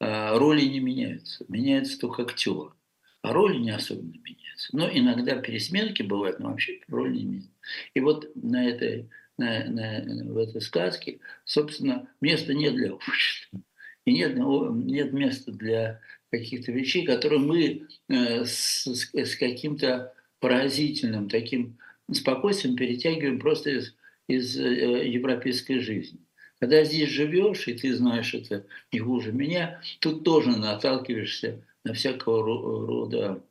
[0.00, 2.74] а, роли не меняются, меняется только актер,
[3.22, 4.74] а роли не особенно меняются.
[4.74, 7.50] Но иногда пересменки бывают, но вообще роли не меняются.
[7.92, 13.60] И вот на этой, на, на, в этой сказке, собственно, места нет для общества.
[14.04, 16.00] И нет, нет места для
[16.30, 21.78] каких-то вещей, которые мы э, с, с каким-то поразительным таким
[22.12, 23.96] спокойствием перетягиваем просто из,
[24.28, 26.20] из э, европейской жизни.
[26.60, 32.42] Когда здесь живешь, и ты знаешь это не хуже меня, тут тоже наталкиваешься на всякого
[32.86, 33.42] рода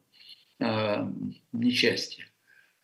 [0.60, 1.12] а,
[1.52, 2.26] несчастье.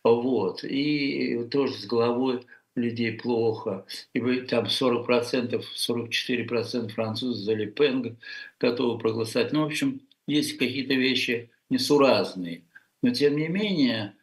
[0.02, 0.64] Вот.
[0.64, 2.44] И тоже с головой
[2.76, 3.86] людей плохо.
[4.12, 8.18] И там 40%, 44% французов за Лепен
[8.60, 9.52] готовы проголосовать.
[9.52, 12.62] Ну, в общем, есть какие-то вещи несуразные.
[13.02, 14.14] Но, тем не менее,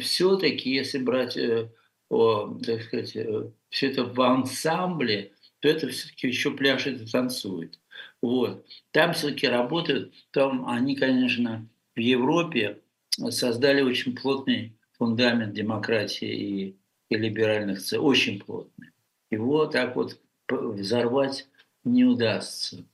[0.00, 1.70] все-таки, если брать, э,
[2.08, 7.78] о, так сказать, э, все это в ансамбле, то это все-таки еще пляшет и танцует.
[8.22, 8.66] Вот.
[8.90, 12.80] Там все-таки работают, там они, конечно, в Европе
[13.30, 16.76] создали очень плотный фундамент демократии и,
[17.10, 18.90] и либеральных целей, очень плотный.
[19.30, 20.18] Его так вот
[20.48, 21.46] взорвать
[21.84, 22.84] не удастся.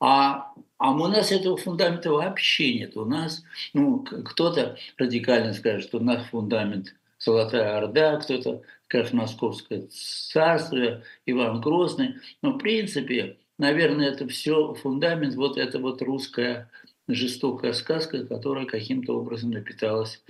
[0.00, 2.96] А, а у нас этого фундамента вообще нет.
[2.96, 9.86] У нас, ну, кто-то радикально скажет, что у нас фундамент Золотая Орда, кто-то скажет Московское
[9.90, 12.16] царство, Иван Грозный.
[12.42, 16.70] Но в принципе, наверное, это все фундамент, вот это вот русская
[17.08, 20.22] жестокая сказка, которая каким-то образом напиталась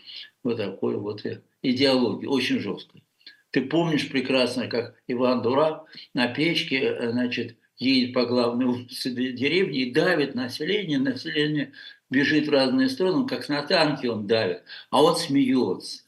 [0.43, 1.25] вот такой вот
[1.63, 3.03] идеологией, очень жесткой.
[3.55, 9.83] Ты помнишь прекрасно, как Иван Дурак на печке, э, значит, едет по главной улице деревни
[9.83, 11.73] и давит население, население
[12.11, 16.03] бежит в разные стороны, как на танке он давит, а он смеется.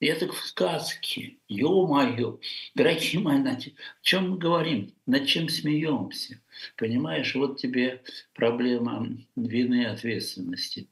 [0.00, 1.38] И это в сказке.
[1.48, 2.40] Ё-моё.
[2.74, 3.58] Дорогие мои, о
[4.02, 4.92] чем мы говорим?
[5.06, 6.42] Над чем смеемся?
[6.76, 8.02] Понимаешь, вот тебе
[8.34, 10.90] проблема вины и ответственности.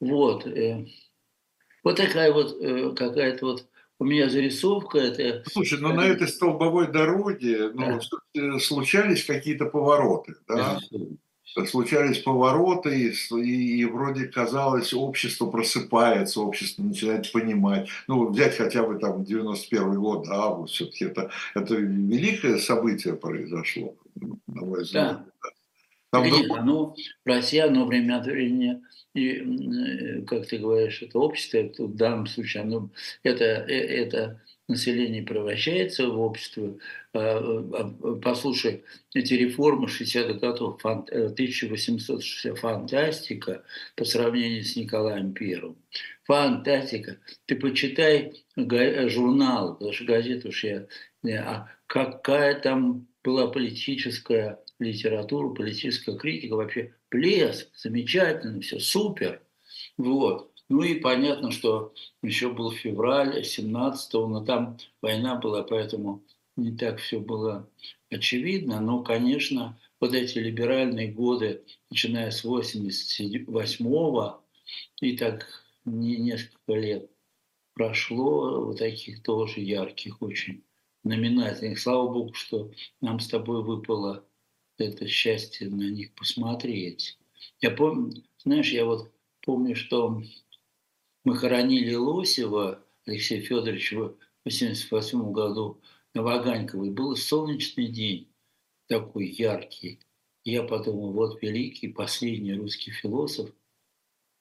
[0.00, 0.48] Вот.
[0.48, 0.84] Э,
[1.84, 3.68] вот такая вот э, какая-то вот
[4.02, 4.98] у меня зарисовка.
[4.98, 5.44] Это...
[5.48, 8.00] Слушай, ну на этой столбовой дороге ну,
[8.34, 8.58] да.
[8.58, 10.80] случались какие-то повороты, да?
[11.66, 17.88] случались повороты, и, и, и вроде казалось, общество просыпается, общество начинает понимать.
[18.08, 24.64] Ну, взять хотя бы там 91 год, август, все-таки это, это великое событие произошло, на
[24.64, 25.18] мой взгляд.
[25.42, 25.50] Да.
[26.12, 26.94] Конечно, ну,
[27.24, 28.82] Россия, но время от времени,
[29.14, 32.90] и, э, как ты говоришь, это общество, это в данном случае, оно,
[33.22, 36.76] это, э, это население превращается в общество.
[37.14, 43.64] А, а, послушай, эти реформы 60-х годов, 1860 э, фантастика
[43.96, 45.78] по сравнению с Николаем Первым.
[46.24, 47.16] Фантастика.
[47.46, 50.86] Ты почитай журнал, потому что газету уж я...
[51.24, 59.42] А какая там была политическая литература, политическая критика, вообще блеск, замечательно, все супер.
[59.96, 60.52] Вот.
[60.68, 66.24] Ну и понятно, что еще был февраль 17-го, но там война была, поэтому
[66.56, 67.70] не так все было
[68.10, 68.80] очевидно.
[68.80, 74.44] Но, конечно, вот эти либеральные годы, начиная с 88-го,
[75.00, 75.46] и так
[75.84, 77.10] не несколько лет
[77.74, 80.64] прошло, вот таких тоже ярких, очень
[81.04, 81.78] номинательных.
[81.78, 84.26] Слава Богу, что нам с тобой выпало
[84.82, 87.18] это счастье на них посмотреть.
[87.60, 90.22] Я помню, знаешь, я вот помню, что
[91.24, 95.80] мы хоронили Лосева Алексея Федоровича в 1988 году
[96.14, 96.90] на Ваганьковой.
[96.90, 98.32] Был солнечный день,
[98.86, 100.00] такой яркий.
[100.44, 103.50] Я подумал, вот великий последний русский философ,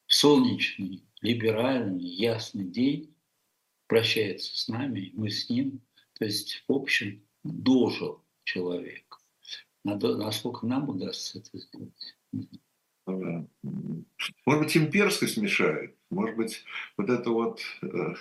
[0.07, 3.15] солнечный, либеральный, ясный день
[3.87, 5.81] прощается с нами, мы с ним.
[6.17, 9.10] То есть, в общем, дожил человек.
[9.83, 12.15] Насколько нам удастся это сделать?
[14.45, 15.95] Может быть, имперскость мешает?
[16.09, 16.63] Может быть,
[16.97, 17.59] вот это вот...
[17.81, 18.13] Э,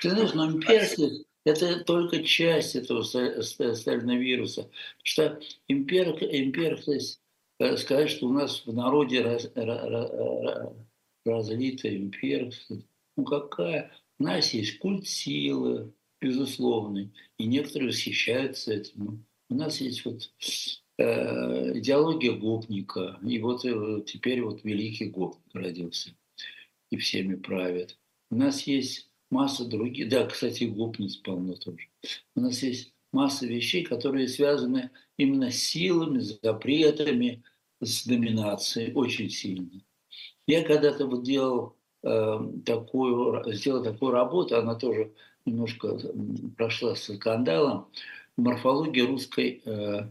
[0.00, 4.70] Ты знаешь, но имперскость– это только часть этого сталиновируса.
[5.02, 7.20] Что импер, имперскость,
[7.58, 10.72] э, сказать, что у нас в народе раз, раз,
[11.24, 13.92] разлита имперскость, ну какая?
[14.18, 19.24] У нас есть культ силы, безусловный, и некоторые восхищаются этим.
[19.48, 23.18] У нас есть вот Э, идеология гопника.
[23.22, 26.10] И вот э, теперь вот великий гопник родился
[26.90, 27.98] и всеми правит.
[28.30, 31.88] У нас есть масса других, да, кстати, гопниц полно тоже.
[32.34, 37.42] У нас есть масса вещей, которые связаны именно с силами, с запретами,
[37.80, 39.70] с доминацией очень сильно.
[40.46, 45.12] Я когда-то вот делал э, такую, сделал такую работу, она тоже
[45.44, 45.98] немножко
[46.56, 47.88] прошла с скандалом,
[48.36, 50.08] морфология русской э,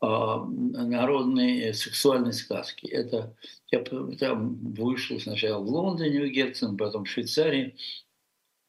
[0.00, 2.86] народные сексуальные сказки.
[2.86, 3.36] Это
[3.70, 3.80] я
[4.18, 7.76] там вышел сначала в Лондоне у Герцена, потом в Швейцарии.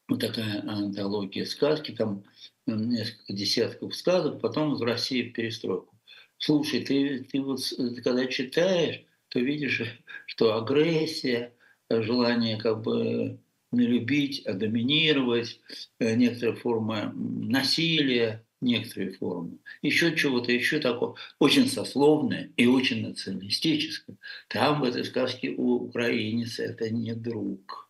[0.07, 2.23] Вот такая антология сказки, там
[2.67, 5.95] несколько десятков сказок, потом в России перестройку.
[6.37, 7.59] Слушай, ты, ты вот
[8.03, 9.81] когда читаешь, то видишь,
[10.27, 11.53] что агрессия,
[11.89, 13.39] желание как бы
[13.71, 15.59] не любить, а доминировать,
[15.99, 19.59] э, некоторые формы насилия, некоторые формы.
[19.81, 21.15] Еще чего-то, еще такое.
[21.39, 24.17] Очень сословное и очень националистическое.
[24.47, 27.89] Там в этой сказке у украинец это не друг.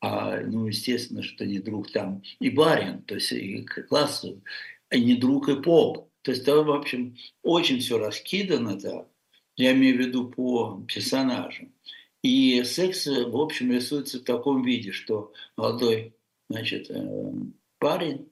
[0.00, 4.42] А, ну, естественно, что не друг там и барин, то есть и классовый,
[4.88, 6.10] а не друг и поп.
[6.22, 9.08] То есть там, в общем, очень все раскидано так.
[9.56, 11.72] Я имею в виду по персонажам.
[12.22, 16.14] И секс, в общем, рисуется в таком виде, что молодой
[16.48, 17.32] значит, э,
[17.78, 18.29] парень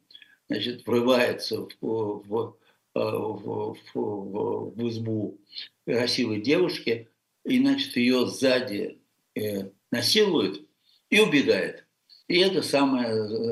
[0.48, 2.56] значит, врывается в,
[2.94, 5.38] э, в, в, в, в избу
[5.86, 7.08] красивой девушки,
[7.44, 8.98] и, значит, ее сзади
[9.34, 10.66] э, насилуют
[11.10, 11.84] и убегает.
[12.28, 13.06] И это самое,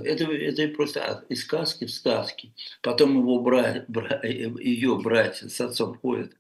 [0.05, 2.53] это, это просто из сказки в сказки.
[2.82, 6.36] Потом его брат, бра, ее братья с отцом ходят,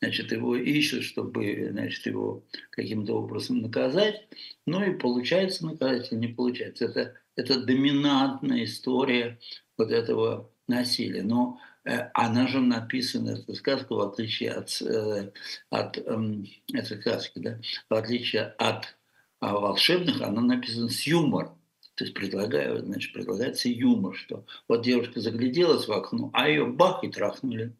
[0.00, 4.26] значит, его ищут, чтобы, значит, его каким-то образом наказать.
[4.64, 6.86] Ну и получается наказать или не получается.
[6.86, 9.38] Это, это доминантная история
[9.76, 11.22] вот этого насилия.
[11.22, 15.32] Но э, она же написана, эта сказка, в отличие от, э,
[15.70, 16.34] от э,
[16.72, 17.58] этой сказки, да,
[17.88, 18.96] в отличие от
[19.40, 21.58] а волшебных, она написана с юмором.
[21.96, 27.04] То есть предлагаю, значит, предлагается юмор, что вот девушка загляделась в окно, а ее бах
[27.04, 27.76] и трахнули.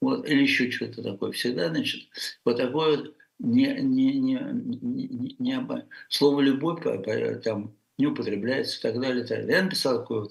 [0.00, 1.30] Вот, или еще что-то такое.
[1.30, 2.08] Всегда, значит,
[2.44, 6.82] вот такое вот не, не, не, не, не, не слово любовь
[7.44, 9.24] там не употребляется и так далее.
[9.24, 9.56] И так далее.
[9.56, 10.30] Я написал такую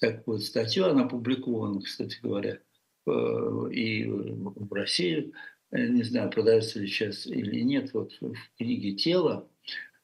[0.00, 2.58] такую статью, она опубликована, кстати говоря,
[3.06, 5.32] и в России,
[5.70, 9.48] не знаю, продается ли сейчас или нет, вот в книге «Тело»,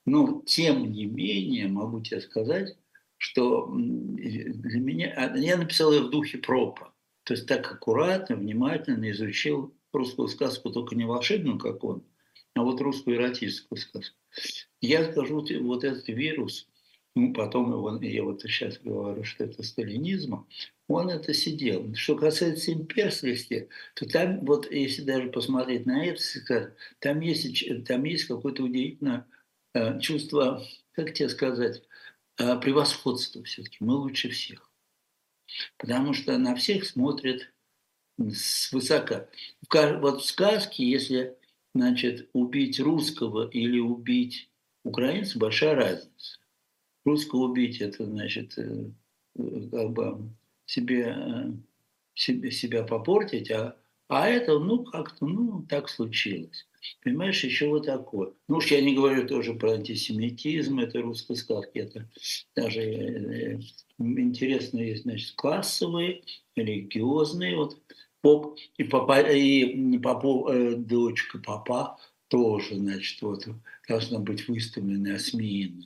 [0.06, 2.76] но тем не менее могу тебе сказать,
[3.16, 5.12] что для меня...
[5.16, 6.94] А, я написал ее в духе пропа.
[7.24, 12.02] То есть так аккуратно, внимательно изучил русскую сказку, только не волшебную, как он,
[12.54, 14.16] а вот русскую эротическую сказку.
[14.80, 16.69] Я скажу, вот этот вирус,
[17.28, 20.46] ну, потом его, я вот сейчас говорю, что это сталинизм,
[20.88, 21.94] он это сидел.
[21.94, 28.24] Что касается имперскости, то там, вот если даже посмотреть на это, там есть, там есть
[28.24, 29.26] какое-то удивительное
[29.72, 30.62] Э, чувство,
[30.92, 31.82] как тебе сказать,
[32.38, 33.76] э, превосходства все-таки.
[33.80, 34.68] Мы лучше всех.
[35.76, 37.52] Потому что на всех смотрят
[38.32, 39.28] свысока.
[39.72, 41.36] Вот в сказке, если
[41.74, 44.50] значит, убить русского или убить
[44.84, 46.39] украинца, большая разница.
[47.04, 48.90] Русского убить– это, значит, э,
[49.70, 50.30] как бы
[50.66, 51.54] себе,
[52.14, 53.76] себе, себя попортить, а,
[54.08, 56.66] а это, ну, как-то, ну, так случилось.
[57.02, 58.32] Понимаешь, еще вот такое.
[58.48, 62.08] Ну уж я не говорю тоже про антисемитизм, это русской сказки, это
[62.56, 63.60] даже э,
[63.98, 66.22] интересно есть, значит, классовые,
[66.56, 67.78] религиозные, вот
[68.22, 71.98] поп и папа, и попов, э, дочка папа
[72.28, 73.46] тоже, значит, вот
[73.86, 75.84] должна быть выставлена, осмеяна.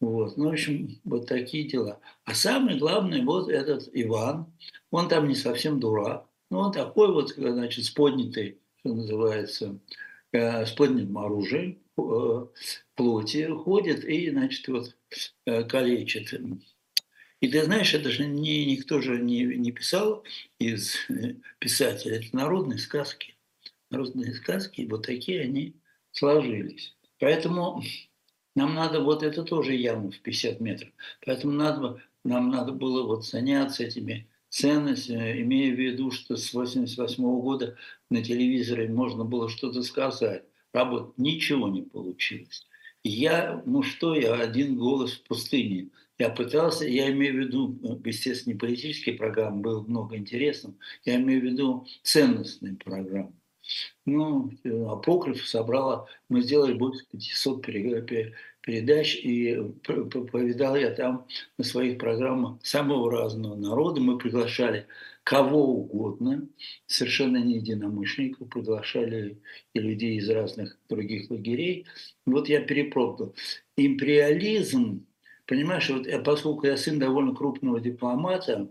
[0.00, 0.36] Вот.
[0.36, 2.00] Ну, в общем, вот такие дела.
[2.24, 4.52] А самое главное, вот этот Иван,
[4.90, 9.80] он там не совсем дурак, но он такой вот, значит, с поднятой, что называется,
[10.36, 12.46] Э, с поднятым оружием, э,
[12.94, 14.96] плоти ходит и, значит, вот
[15.46, 16.34] э, калечит.
[17.40, 20.24] И ты знаешь, это же не, никто же не, не писал
[20.58, 20.96] из
[21.58, 23.36] писателей, это народные сказки.
[23.90, 25.76] Народные сказки, вот такие они
[26.10, 26.94] сложились.
[27.18, 27.82] Поэтому
[28.56, 30.88] нам надо, вот это тоже яма в 50 метров,
[31.24, 36.50] поэтому надо, нам надо было вот заняться этими ценность, э, имея в виду, что с
[36.50, 37.76] 1988 года
[38.10, 40.44] на телевизоре можно было что-то сказать.
[40.72, 42.66] Работ ничего не получилось.
[43.04, 45.90] Я, ну что я, один голос в пустыне.
[46.18, 51.16] Я пытался, я имею в виду, э, естественно, не политические программы, было много интересного, я
[51.16, 53.34] имею в виду ценностные программы.
[54.04, 61.26] Ну, э, Апокриф собрала, мы сделали больше 500 передач, и повидал я там
[61.58, 64.00] на своих программах самого разного народа.
[64.00, 64.86] Мы приглашали
[65.24, 66.48] кого угодно,
[66.86, 69.40] совершенно не единомышленников, приглашали
[69.74, 71.86] и людей из разных других лагерей.
[72.26, 73.34] Вот я перепробовал.
[73.76, 75.04] Империализм,
[75.46, 78.70] понимаешь, вот поскольку я сын довольно крупного дипломата,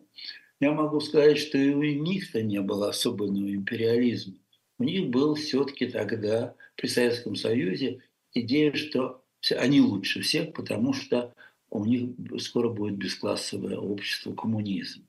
[0.61, 4.35] я могу сказать, что и у них-то не было особенного империализма.
[4.77, 8.01] У них был все-таки тогда при Советском Союзе
[8.33, 11.33] идея, что они лучше всех, потому что
[11.69, 12.09] у них
[12.39, 15.05] скоро будет бесклассовое общество, коммунизм.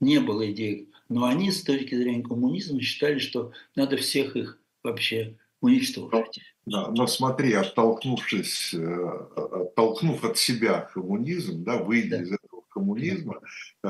[0.00, 5.36] Не было идей, но они с точки зрения коммунизма считали, что надо всех их вообще
[5.60, 6.40] уничтожить.
[6.66, 12.22] Да, но смотри, оттолкнувшись, э, оттолкнув от себя коммунизм, да, выйдя да.
[12.22, 12.37] из
[12.94, 13.40] коммунизма,
[13.84, 13.88] э,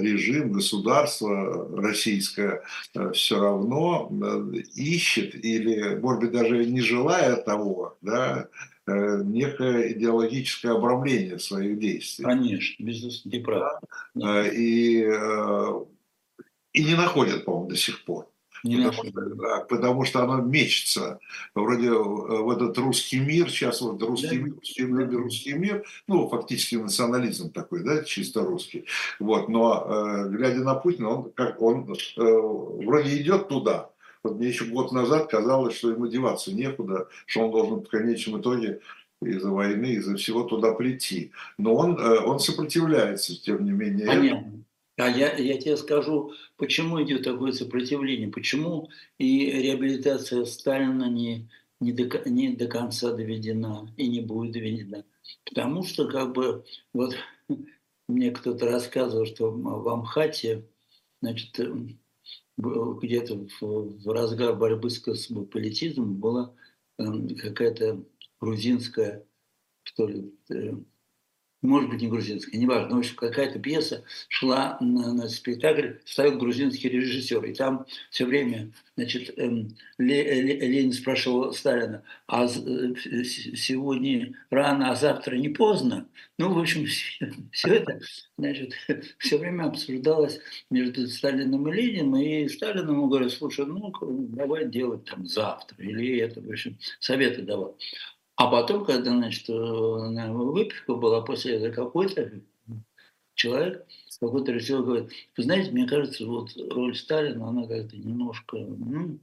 [0.00, 2.62] режим, государство российское
[2.94, 4.10] э, все равно
[4.74, 8.48] ищет или, может быть, даже не желая того, да,
[8.88, 12.24] Э, некое идеологическое обрамление своих действий.
[12.24, 13.82] Конечно, безусловно, ты прав.
[14.54, 15.84] И э,
[16.72, 18.30] И не находят, по-моему, до сих пор.
[18.64, 21.20] Не потому, что, потому что оно мечется.
[21.54, 24.44] Вроде в этот русский мир, сейчас вот русский да.
[24.44, 28.86] мир, русский мир, русский мир, ну, фактически национализм такой, да, чисто русский.
[29.18, 33.90] Вот, но э, глядя на Путина, он, как, он э, вроде идет туда.
[34.22, 38.40] Вот мне еще год назад казалось, что ему деваться некуда, что он должен в конечном
[38.40, 38.80] итоге
[39.22, 41.32] из-за войны, из-за всего туда прийти.
[41.56, 44.06] Но он, э, он сопротивляется, тем не менее.
[44.06, 44.52] Понятно.
[44.98, 51.92] А я, я тебе скажу, почему идет такое сопротивление, почему и реабилитация Сталина не, не,
[51.92, 55.04] до, не до конца доведена и не будет доведена.
[55.44, 57.14] Потому что, как бы, вот
[58.08, 60.66] мне кто-то рассказывал, что в Амхате,
[61.22, 61.56] значит,
[62.56, 66.52] где-то в, в разгар борьбы с космополитизмом была
[66.98, 67.04] э,
[67.40, 68.04] какая-то
[68.40, 69.24] грузинская,
[69.84, 70.72] что ли, э,
[71.62, 76.88] может быть, не грузинская, неважно, в общем, какая-то пьеса шла на, на спектакль, ставил грузинский
[76.88, 77.44] режиссер.
[77.44, 82.48] И там все время, значит, эм, Ленин спрашивал Сталина, а э,
[83.24, 86.08] сегодня рано, а завтра не поздно?
[86.38, 88.00] Ну, в общем, все, все это,
[88.36, 88.74] значит,
[89.18, 90.38] все время обсуждалось
[90.70, 96.18] между Сталином и Лениным, и Сталин ему говорит, слушай, ну, давай делать там завтра, или
[96.18, 97.76] это, в общем, советы давал.
[98.38, 102.40] А потом, когда, значит, э, выпивка была после этого, какой-то
[103.34, 103.84] человек,
[104.20, 109.18] какой-то режиссер говорит, вы знаете, мне кажется, вот роль Сталина, она как-то немножко, ну,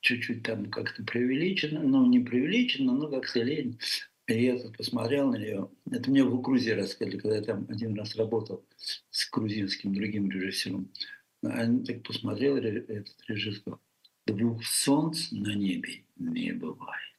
[0.00, 3.78] чуть-чуть там как-то преувеличена, ну, не преувеличена, но как-то лень.
[4.26, 5.70] И я тут посмотрел на нее.
[5.92, 8.64] Это мне в Грузии рассказали, когда я там один раз работал
[9.10, 10.90] с грузинским другим режиссером.
[11.42, 13.78] Они так посмотрели, этот режиссер.
[14.26, 17.15] Двух солнц на небе не бывает.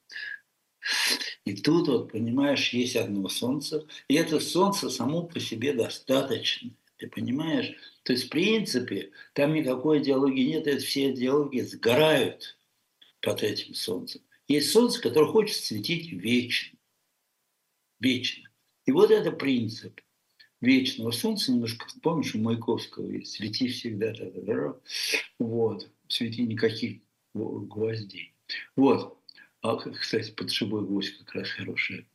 [1.45, 6.71] И тут, вот, понимаешь, есть одно солнце, и это солнце само по себе достаточно.
[6.97, 7.75] Ты понимаешь?
[8.03, 12.57] То есть, в принципе, там никакой идеологии нет, это все идеологии сгорают
[13.21, 14.21] под этим солнцем.
[14.47, 16.77] Есть солнце, которое хочет светить вечно.
[17.99, 18.49] Вечно.
[18.85, 19.99] И вот это принцип
[20.61, 21.51] вечного солнца.
[21.51, 24.13] Немножко, помнишь, у Маяковского есть «Свети всегда».
[24.13, 24.75] Да, да, да,
[25.39, 25.89] вот.
[26.07, 27.01] «Свети никаких
[27.33, 28.33] гвоздей».
[28.75, 29.16] Вот.
[29.61, 32.05] А, кстати, под шибой гвоздь как раз хорошие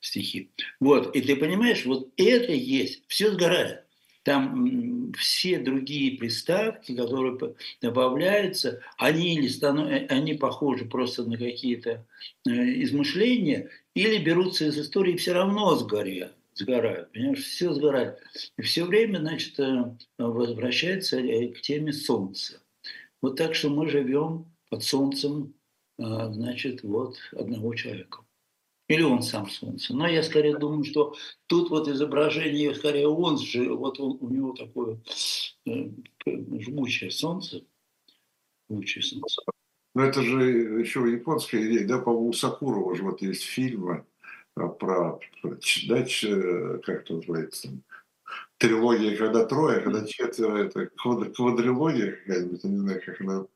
[0.00, 0.50] стихи.
[0.80, 3.84] Вот, и ты понимаешь, вот это есть, все сгорает.
[4.24, 7.38] Там все другие приставки, которые
[7.80, 12.06] добавляются, они, или стану, э, они похожи просто на какие-то
[12.46, 12.50] э,
[12.82, 18.18] измышления, или берутся из истории и все равно сгорят сгорают, понимаешь, все сгорает.
[18.56, 22.60] И все время, значит, э, возвращается к теме Солнца.
[23.22, 25.54] Вот так что мы живем под Солнцем
[25.98, 28.20] значит, вот одного человека.
[28.88, 29.94] Или он сам солнце.
[29.94, 31.14] Но я скорее думаю, что
[31.46, 34.98] тут вот изображение, скорее он же, вот он, у него такое
[35.66, 35.90] э,
[36.26, 37.64] жгучее солнце.
[38.70, 39.42] Жгучее солнце.
[39.94, 44.06] Но это же еще японская идея, да, по-моему, у Сакурова же вот есть фильмы
[44.54, 45.96] а, про да,
[46.82, 47.70] как это называется,
[48.58, 53.46] трилогия, когда трое, когда четверо, это квадрилогия какая-нибудь, не знаю, как она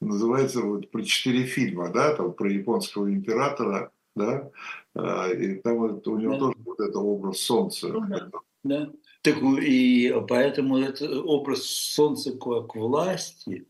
[0.00, 4.50] называется, вот про четыре фильма, да, там про японского императора, да,
[4.94, 6.38] а, и там у него да.
[6.38, 7.88] тоже вот это образ солнца.
[7.88, 8.30] Ну, да.
[8.64, 8.92] да.
[9.22, 13.66] Так и поэтому это образ солнца как власти,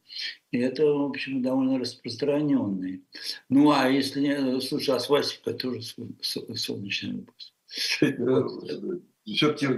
[0.52, 3.02] это, в общем, довольно распространенный.
[3.48, 5.80] Ну, а если, слушай, а свастика тоже
[6.20, 7.54] солнечный образ.
[9.24, 9.68] Все-таки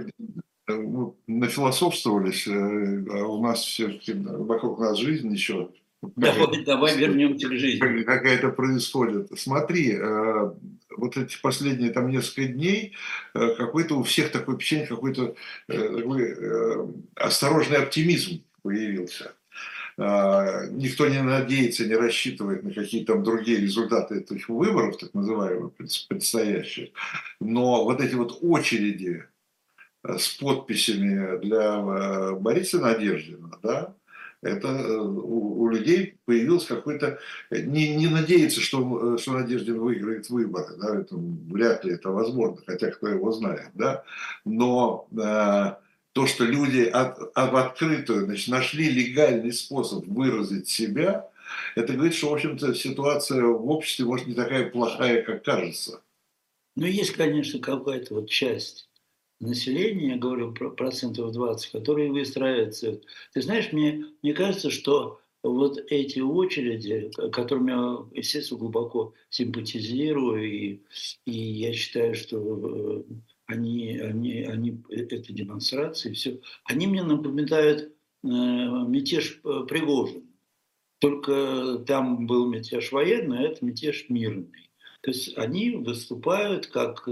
[0.67, 5.71] мы нафилософствовались, э, а у нас все-таки вокруг нас жизнь еще.
[6.01, 8.03] Давай, давай вернемся к жизни.
[8.03, 9.31] Какая-то происходит.
[9.39, 10.51] Смотри, э,
[10.97, 12.93] вот эти последние там несколько дней
[13.33, 15.35] э, какой-то у всех такой впечатление, какой-то
[15.67, 16.35] такой
[17.15, 19.33] осторожный оптимизм появился.
[19.97, 25.73] Никто не надеется, не рассчитывает на какие-то там другие результаты этих выборов, так называемых,
[26.07, 26.89] предстоящих.
[27.39, 29.25] Но вот эти вот очереди
[30.03, 33.95] Э, с подписями для э, Бориса Надеждина, да,
[34.41, 37.19] это э, у, у людей появился какой-то...
[37.51, 42.91] Не, не надеяться, что, что Надеждин выиграет выборы, да, это вряд ли это возможно, хотя
[42.91, 44.03] кто его знает, да,
[44.45, 45.75] но э,
[46.13, 51.29] то, что люди от, от, открытую значит, нашли легальный способ выразить себя,
[51.75, 56.01] это говорит, что, в общем-то, ситуация в обществе, может, не такая плохая, как кажется.
[56.75, 58.89] Ну, есть, конечно, какая-то вот часть
[59.41, 63.01] населения, я говорю про процентов 20, которые выстраиваются.
[63.33, 70.81] Ты знаешь, мне, мне кажется, что вот эти очереди, которым я, естественно, глубоко симпатизирую, и,
[71.25, 73.03] и я считаю, что э,
[73.47, 77.91] они, они, они, это демонстрации, все, они мне напоминают
[78.23, 80.27] мятеж Пригожин.
[80.99, 84.69] Только там был мятеж военный, а это мятеж мирный.
[85.01, 87.07] То есть они выступают как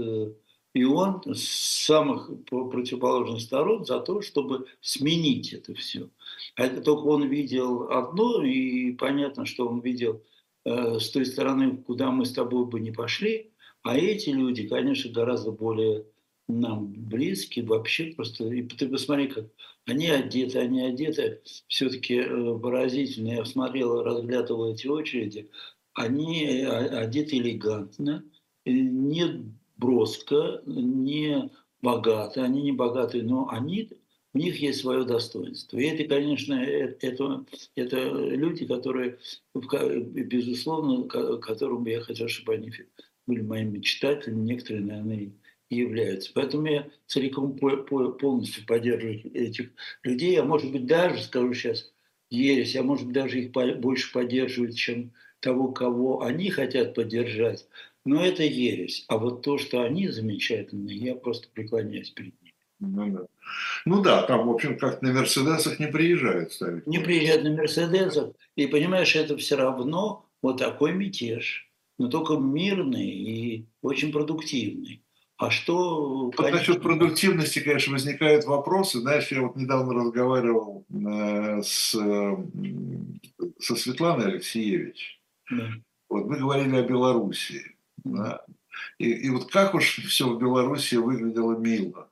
[0.72, 6.08] и он с самых противоположных сторон за то, чтобы сменить это все.
[6.56, 10.22] А это только он видел одно, и понятно, что он видел
[10.64, 13.50] э, с той стороны, куда мы с тобой бы не пошли.
[13.82, 16.04] А эти люди, конечно, гораздо более
[16.46, 18.44] нам близкие вообще просто.
[18.44, 19.46] И ты посмотри, как
[19.86, 23.28] они одеты, они одеты все-таки э, выразительно.
[23.28, 25.50] Я смотрел, разглядывал эти очереди.
[25.94, 28.24] Они э, одеты элегантно,
[28.64, 31.50] не броско, не
[31.82, 33.90] богаты, они не богатые, но они,
[34.34, 35.78] у них есть свое достоинство.
[35.78, 39.18] И это, конечно, э, это, это люди, которые,
[39.54, 42.70] безусловно, которым я хотел, чтобы они
[43.26, 45.32] были моими читателями, некоторые, наверное,
[45.70, 46.32] и являются.
[46.34, 49.70] Поэтому я целиком полностью поддерживаю этих
[50.02, 50.38] людей.
[50.38, 51.92] А может быть, даже, скажу сейчас,
[52.28, 57.66] ересь, а может быть, даже их больше поддерживают, чем того, кого они хотят поддержать.
[58.04, 59.04] Но это ересь.
[59.08, 62.54] А вот то, что они замечательные, я просто преклоняюсь перед ними.
[62.80, 63.26] Ну да.
[63.84, 66.86] ну да, там, в общем, как на Мерседесах не приезжают ставить.
[66.86, 68.32] Не приезжают на Мерседесах.
[68.56, 71.70] И понимаешь, это все равно вот такой мятеж.
[71.98, 75.02] Но только мирный и очень продуктивный.
[75.36, 76.26] А что...
[76.26, 76.58] Вот конечно...
[76.58, 79.00] насчет продуктивности, конечно, возникают вопросы.
[79.00, 82.36] Знаешь, я вот недавно разговаривал э, с, э,
[83.58, 85.20] со Светланой Алексеевич.
[85.50, 85.68] Да.
[86.08, 87.74] Вот мы говорили о Белоруссии.
[88.04, 88.44] Да.
[88.98, 92.08] И, и вот как уж все в Беларуси выглядело мило.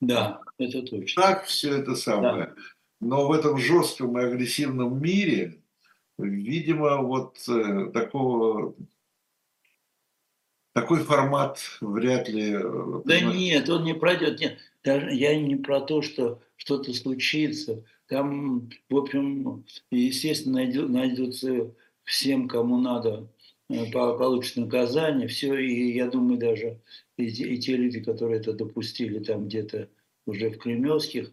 [0.00, 1.22] Да, это точно.
[1.22, 2.46] Так все это самое.
[2.46, 2.54] Да.
[3.00, 5.60] Но в этом жестком и агрессивном мире,
[6.18, 8.74] видимо, вот э, такого
[10.72, 12.52] такой формат вряд ли...
[12.54, 14.40] Э, да нет, он не пройдет.
[14.40, 17.82] Нет, даже я не про то, что что-то случится.
[18.06, 21.74] Там, в общем, естественно, найдется
[22.04, 23.28] всем, кому надо
[23.70, 26.80] Э, получит наказание, все, и я думаю, даже
[27.16, 29.88] и, и те люди, которые это допустили там где-то
[30.26, 31.32] уже в кремлевских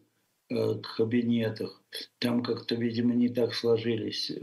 [0.49, 1.81] э, кабинетах,
[2.19, 4.39] там как-то, видимо, не так сложились э,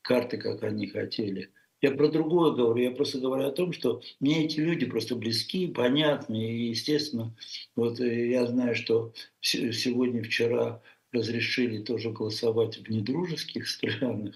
[0.00, 1.50] карты, как они хотели.
[1.82, 5.66] Я про другое говорю, я просто говорю о том, что мне эти люди просто близки,
[5.66, 7.36] понятны, и, естественно,
[7.74, 9.12] вот э, я знаю, что
[9.42, 10.80] сегодня, вчера
[11.12, 14.34] разрешили тоже голосовать в недружеских странах,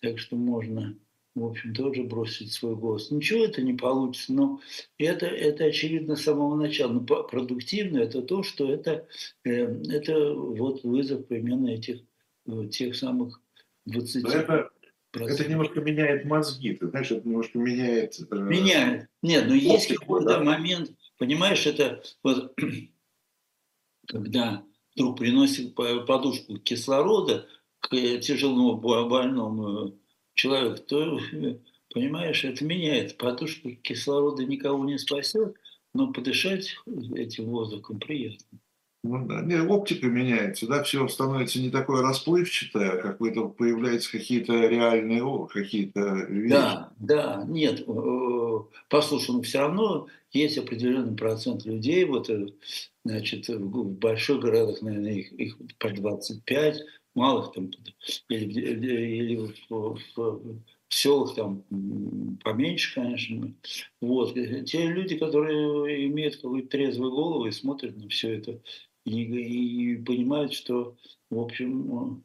[0.00, 0.96] так что можно
[1.34, 3.10] в общем, тоже бросить свой голос.
[3.10, 4.60] Ничего это не получится, но
[4.98, 6.92] это, это очевидно с самого начала.
[6.92, 9.06] Но продуктивно это то, что это,
[9.44, 9.50] э,
[9.90, 12.00] это вот вызов именно этих
[12.46, 13.40] э, тех самых
[13.86, 14.70] 20 это,
[15.14, 18.18] это немножко меняет мозги, ты знаешь, это немножко меняет...
[18.30, 19.08] Э, меняет.
[19.22, 20.44] Нет, но есть какой-то да.
[20.44, 22.54] момент, понимаешь, это вот,
[24.06, 24.64] когда
[24.94, 27.48] вдруг приносит подушку кислорода
[27.80, 29.98] к тяжелому больному
[30.34, 31.18] человек, то,
[31.94, 33.16] понимаешь, это меняет.
[33.16, 35.56] Подушка кислорода никого не спасет,
[35.94, 36.76] но подышать
[37.14, 38.58] этим воздухом приятно.
[39.04, 39.40] Ну, да.
[39.40, 46.24] не, оптика меняется, да, все становится не такое расплывчатое, а какое-то появляются какие-то реальные какие-то
[46.28, 46.52] вещи.
[46.52, 47.84] Да, да, нет,
[48.88, 52.46] послушай, ну все равно есть определенный процент людей, вот, э,
[53.04, 56.78] значит, в больших городах, наверное, их, их по 25,
[57.14, 57.70] малых там
[58.28, 61.64] или, или в, в, в селах там
[62.42, 63.54] поменьше, конечно.
[64.00, 64.34] Вот.
[64.34, 68.60] Те люди, которые имеют какую-то трезвую голову и смотрят на все это
[69.04, 70.96] и, и понимают, что,
[71.30, 72.24] в общем,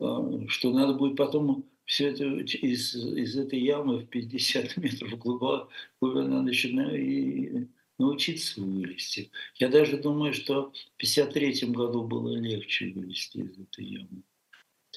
[0.00, 5.68] э, что надо будет потом все это из, из этой ямы в 50 метров глубоко,
[6.00, 7.68] надо еще и
[7.98, 9.30] научиться вылезти.
[9.56, 14.22] Я даже думаю, что в 1953 году было легче вылезти из этой ямы.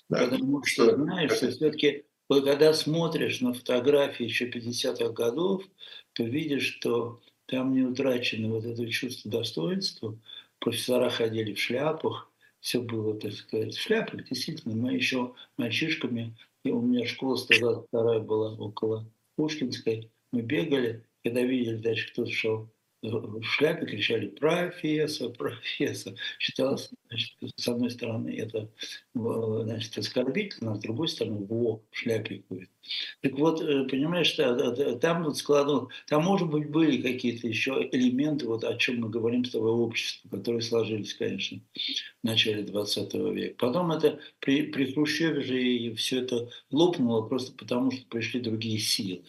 [0.09, 0.27] Да.
[0.27, 5.63] Потому что, знаешь, все-таки, когда смотришь на фотографии еще 50-х годов,
[6.13, 10.17] то видишь, что там не утрачено вот это чувство достоинства.
[10.59, 14.27] Профессора ходили в шляпах, все было, так сказать, в шляпах.
[14.29, 21.41] Действительно, мы еще мальчишками, и у меня школа 122 была около Пушкинской, мы бегали, когда
[21.41, 22.69] видели, дальше кто-то шел
[23.01, 26.13] в шляпе кричали «профессор, профессор».
[26.39, 28.69] Считалось, значит, с одной стороны, это
[29.13, 32.69] значит, оскорбительно, а с другой стороны, во, в шляпе ходит.
[33.21, 34.31] Так вот, э, понимаешь,
[35.01, 39.45] там вот складывал, там, может быть, были какие-то еще элементы, вот о чем мы говорим
[39.45, 41.59] с тобой, общества, которые сложились, конечно,
[42.21, 43.55] в начале 20 века.
[43.57, 48.79] Потом это при, при Хрущеве же и все это лопнуло просто потому, что пришли другие
[48.79, 49.23] силы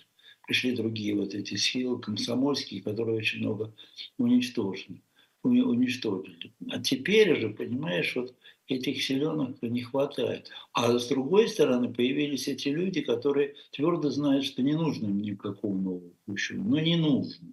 [0.47, 3.75] пришли другие вот эти силы комсомольские, которые очень много
[4.19, 5.03] уничтожены.
[5.43, 6.53] уничтожили.
[6.71, 8.35] А теперь же, понимаешь, вот
[8.69, 10.51] этих селенок не хватает.
[10.73, 15.75] А с другой стороны появились эти люди, которые твердо знают, что не нужно им никакого
[15.75, 16.63] нового Пущина.
[16.63, 17.53] Но не нужно.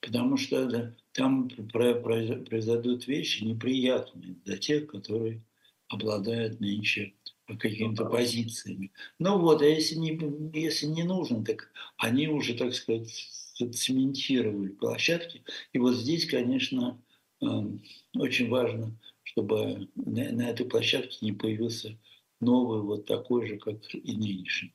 [0.00, 5.42] Потому что там произойдут вещи неприятные для тех, которые
[5.88, 7.14] обладают нынче
[7.58, 8.92] какими-то позициями.
[9.18, 10.18] Ну вот, а если не,
[10.58, 13.10] если не нужно, так они уже, так сказать,
[13.74, 15.44] цементировали площадки.
[15.72, 17.00] И вот здесь, конечно,
[17.42, 17.82] эм,
[18.14, 21.98] очень важно, чтобы на, на этой площадке не появился
[22.40, 24.74] новый, вот такой же, как и нынешний.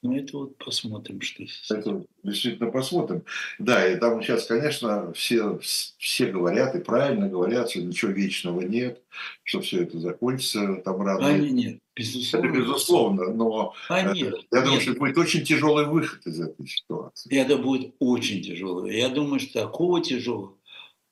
[0.00, 1.44] Ну, это вот посмотрим, что...
[1.74, 3.24] Это действительно посмотрим.
[3.58, 5.58] Да, и там сейчас, конечно, все,
[5.98, 9.02] все говорят, и правильно говорят, что ничего вечного нет,
[9.42, 11.26] что все это закончится там рано.
[11.26, 12.46] А нет, безусловно.
[12.46, 14.82] Это безусловно, но а э, нет, я думаю, нет.
[14.82, 17.36] что будет очень тяжелый выход из этой ситуации.
[17.36, 18.96] Это будет очень тяжелый.
[18.96, 20.56] Я думаю, что такого тяжелого,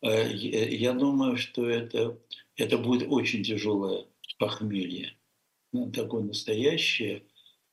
[0.03, 2.16] э, я думаю, что это,
[2.55, 4.05] это будет очень тяжелое
[4.39, 5.16] похмелье.
[5.72, 7.24] Ну, такое настоящее,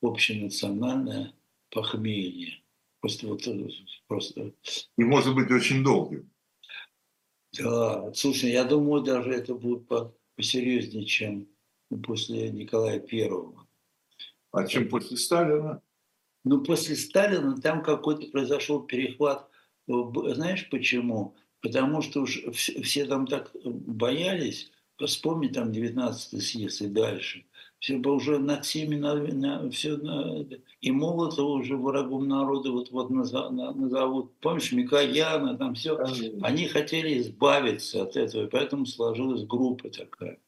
[0.03, 1.33] общенациональное
[1.69, 2.61] похмелье.
[2.99, 3.69] Просто вот э,
[4.07, 4.53] просто.
[4.97, 6.29] И может быть очень долгим.
[7.57, 11.47] Да, слушай, я думаю, даже это будет по посерьезнее, чем
[12.03, 13.67] после Николая Первого.
[14.51, 15.81] А чем после Сталина?
[16.43, 19.47] Ну, после Сталина там какой-то произошел перехват.
[19.87, 21.35] Знаешь почему?
[21.61, 24.71] Потому что уж все там так боялись,
[25.05, 27.45] вспомни там 19-й съезд и дальше–
[27.89, 30.45] уже над всеми, на, на, все, на,
[30.81, 34.33] и Молотова уже врагом народа вот, вот назовут.
[34.39, 35.97] Помнишь, Микояна, там все.
[36.41, 40.39] Они хотели избавиться от этого, и поэтому сложилась группа такая.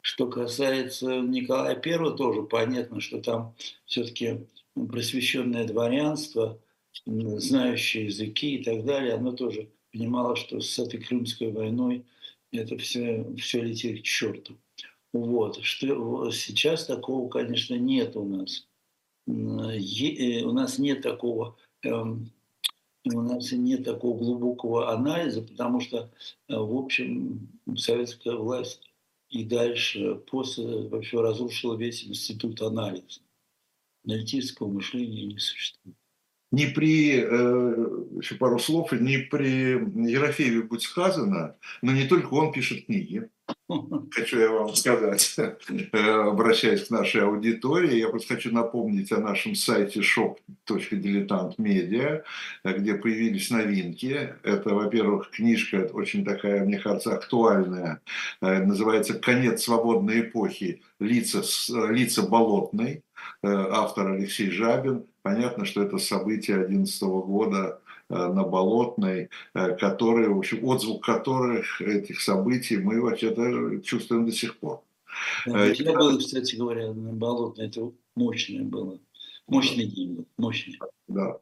[0.00, 6.58] Что касается Николая Первого, тоже понятно, что там все-таки просвещенное дворянство,
[7.04, 12.04] знающие языки и так далее, оно тоже понимало, что с этой Крымской войной
[12.52, 14.56] это все, все летит к черту.
[15.12, 15.62] Вот.
[15.62, 18.66] Что сейчас такого, конечно, нет у нас.
[19.26, 22.30] Е, у нас нет такого эм,
[23.04, 26.10] у нас нет такого глубокого анализа, потому что,
[26.48, 28.82] э, в общем, советская власть
[29.30, 33.20] и дальше после вообще разрушила весь институт анализа.
[34.04, 35.96] Аналитического мышления не существует.
[36.52, 37.86] Не при, э,
[38.20, 39.78] еще пару слов, не при
[40.10, 43.28] Ерофееве будет сказано, но не только он пишет книги
[44.10, 49.54] хочу я вам сказать, э, обращаясь к нашей аудитории, я просто хочу напомнить о нашем
[49.54, 52.22] сайте shop.diletant.media,
[52.64, 54.34] где появились новинки.
[54.42, 58.00] Это, во-первых, книжка очень такая, мне кажется, актуальная,
[58.40, 60.82] э, называется «Конец свободной эпохи.
[60.98, 61.42] Лица,
[61.90, 63.02] лица болотной»,
[63.42, 65.04] автор Алексей Жабин.
[65.22, 71.80] Понятно, что это событие 2011 года, Э, на Болотной, э, которые, в общем, отзвук которых,
[71.80, 74.82] этих событий мы вообще-то чувствуем до сих пор.
[75.46, 78.98] Да, э, я был, кстати говоря, на Болотной, это мощное было.
[79.46, 80.80] Мощный день был, мощный.
[81.06, 81.38] Да.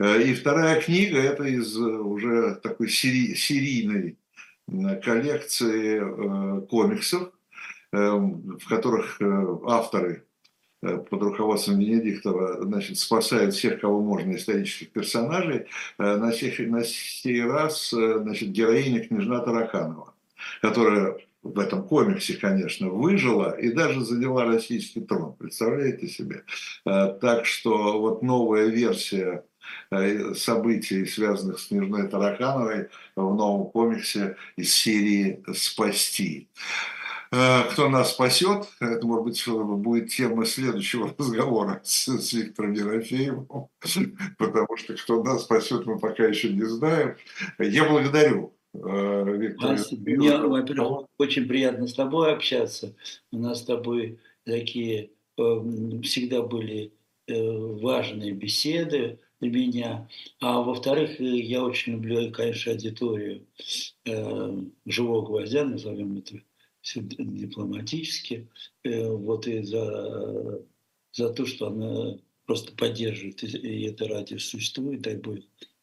[0.00, 4.16] И вторая книга, это из уже такой сери, серийной
[5.02, 7.32] коллекции комиксов,
[7.92, 9.20] в которых
[9.66, 10.26] авторы
[10.80, 15.66] под руководством Венедиктова значит, спасает всех, кого можно, исторических персонажей,
[15.98, 20.14] э, на сей, на сей раз э, значит, героиня княжна Тараканова,
[20.60, 25.34] которая в этом комиксе, конечно, выжила и даже заняла российский трон.
[25.34, 26.42] Представляете себе?
[26.84, 29.44] Так что вот новая версия
[30.34, 36.48] событий, связанных с княжной Таракановой в новом комиксе из серии «Спасти».
[37.32, 43.48] Э, кто нас спасет, это, может быть, будет тема следующего разговора с, с Виктором Ерофеевым,
[44.38, 47.16] потому что кто нас спасет, мы пока еще не знаем.
[47.58, 49.76] Я благодарю э, Виктора.
[49.98, 52.94] Мне, во-первых, очень приятно с тобой общаться.
[53.32, 55.42] У нас с тобой такие э,
[56.02, 56.92] всегда были
[57.28, 60.08] важные беседы для меня.
[60.40, 63.44] А во-вторых, я очень люблю, конечно, аудиторию
[64.86, 66.36] живого гвоздя, назовем это
[66.94, 68.48] дипломатически,
[68.84, 70.64] э, вот и за,
[71.12, 75.38] за то, что она просто поддерживает, и это радио существует, дай Бог,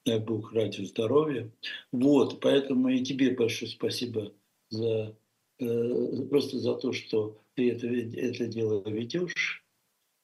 [0.06, 1.52] дай Бог радио здоровья.
[1.92, 4.34] Вот, поэтому и тебе большое спасибо
[4.70, 5.16] за
[5.60, 9.64] э, просто за то, что ты это, это дело ведешь.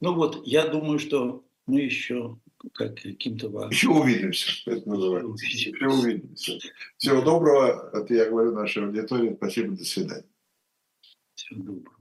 [0.02, 2.40] Ну вот, я думаю, что мы еще
[2.74, 3.48] как каким-то.
[3.70, 5.46] Еще увидимся, это называется.
[5.46, 6.60] Еще увидимся.
[6.98, 7.90] Всего доброго.
[7.94, 9.36] Это я говорю нашей аудитории.
[9.36, 10.26] Спасибо, до свидания.
[11.40, 11.99] Всего доброго.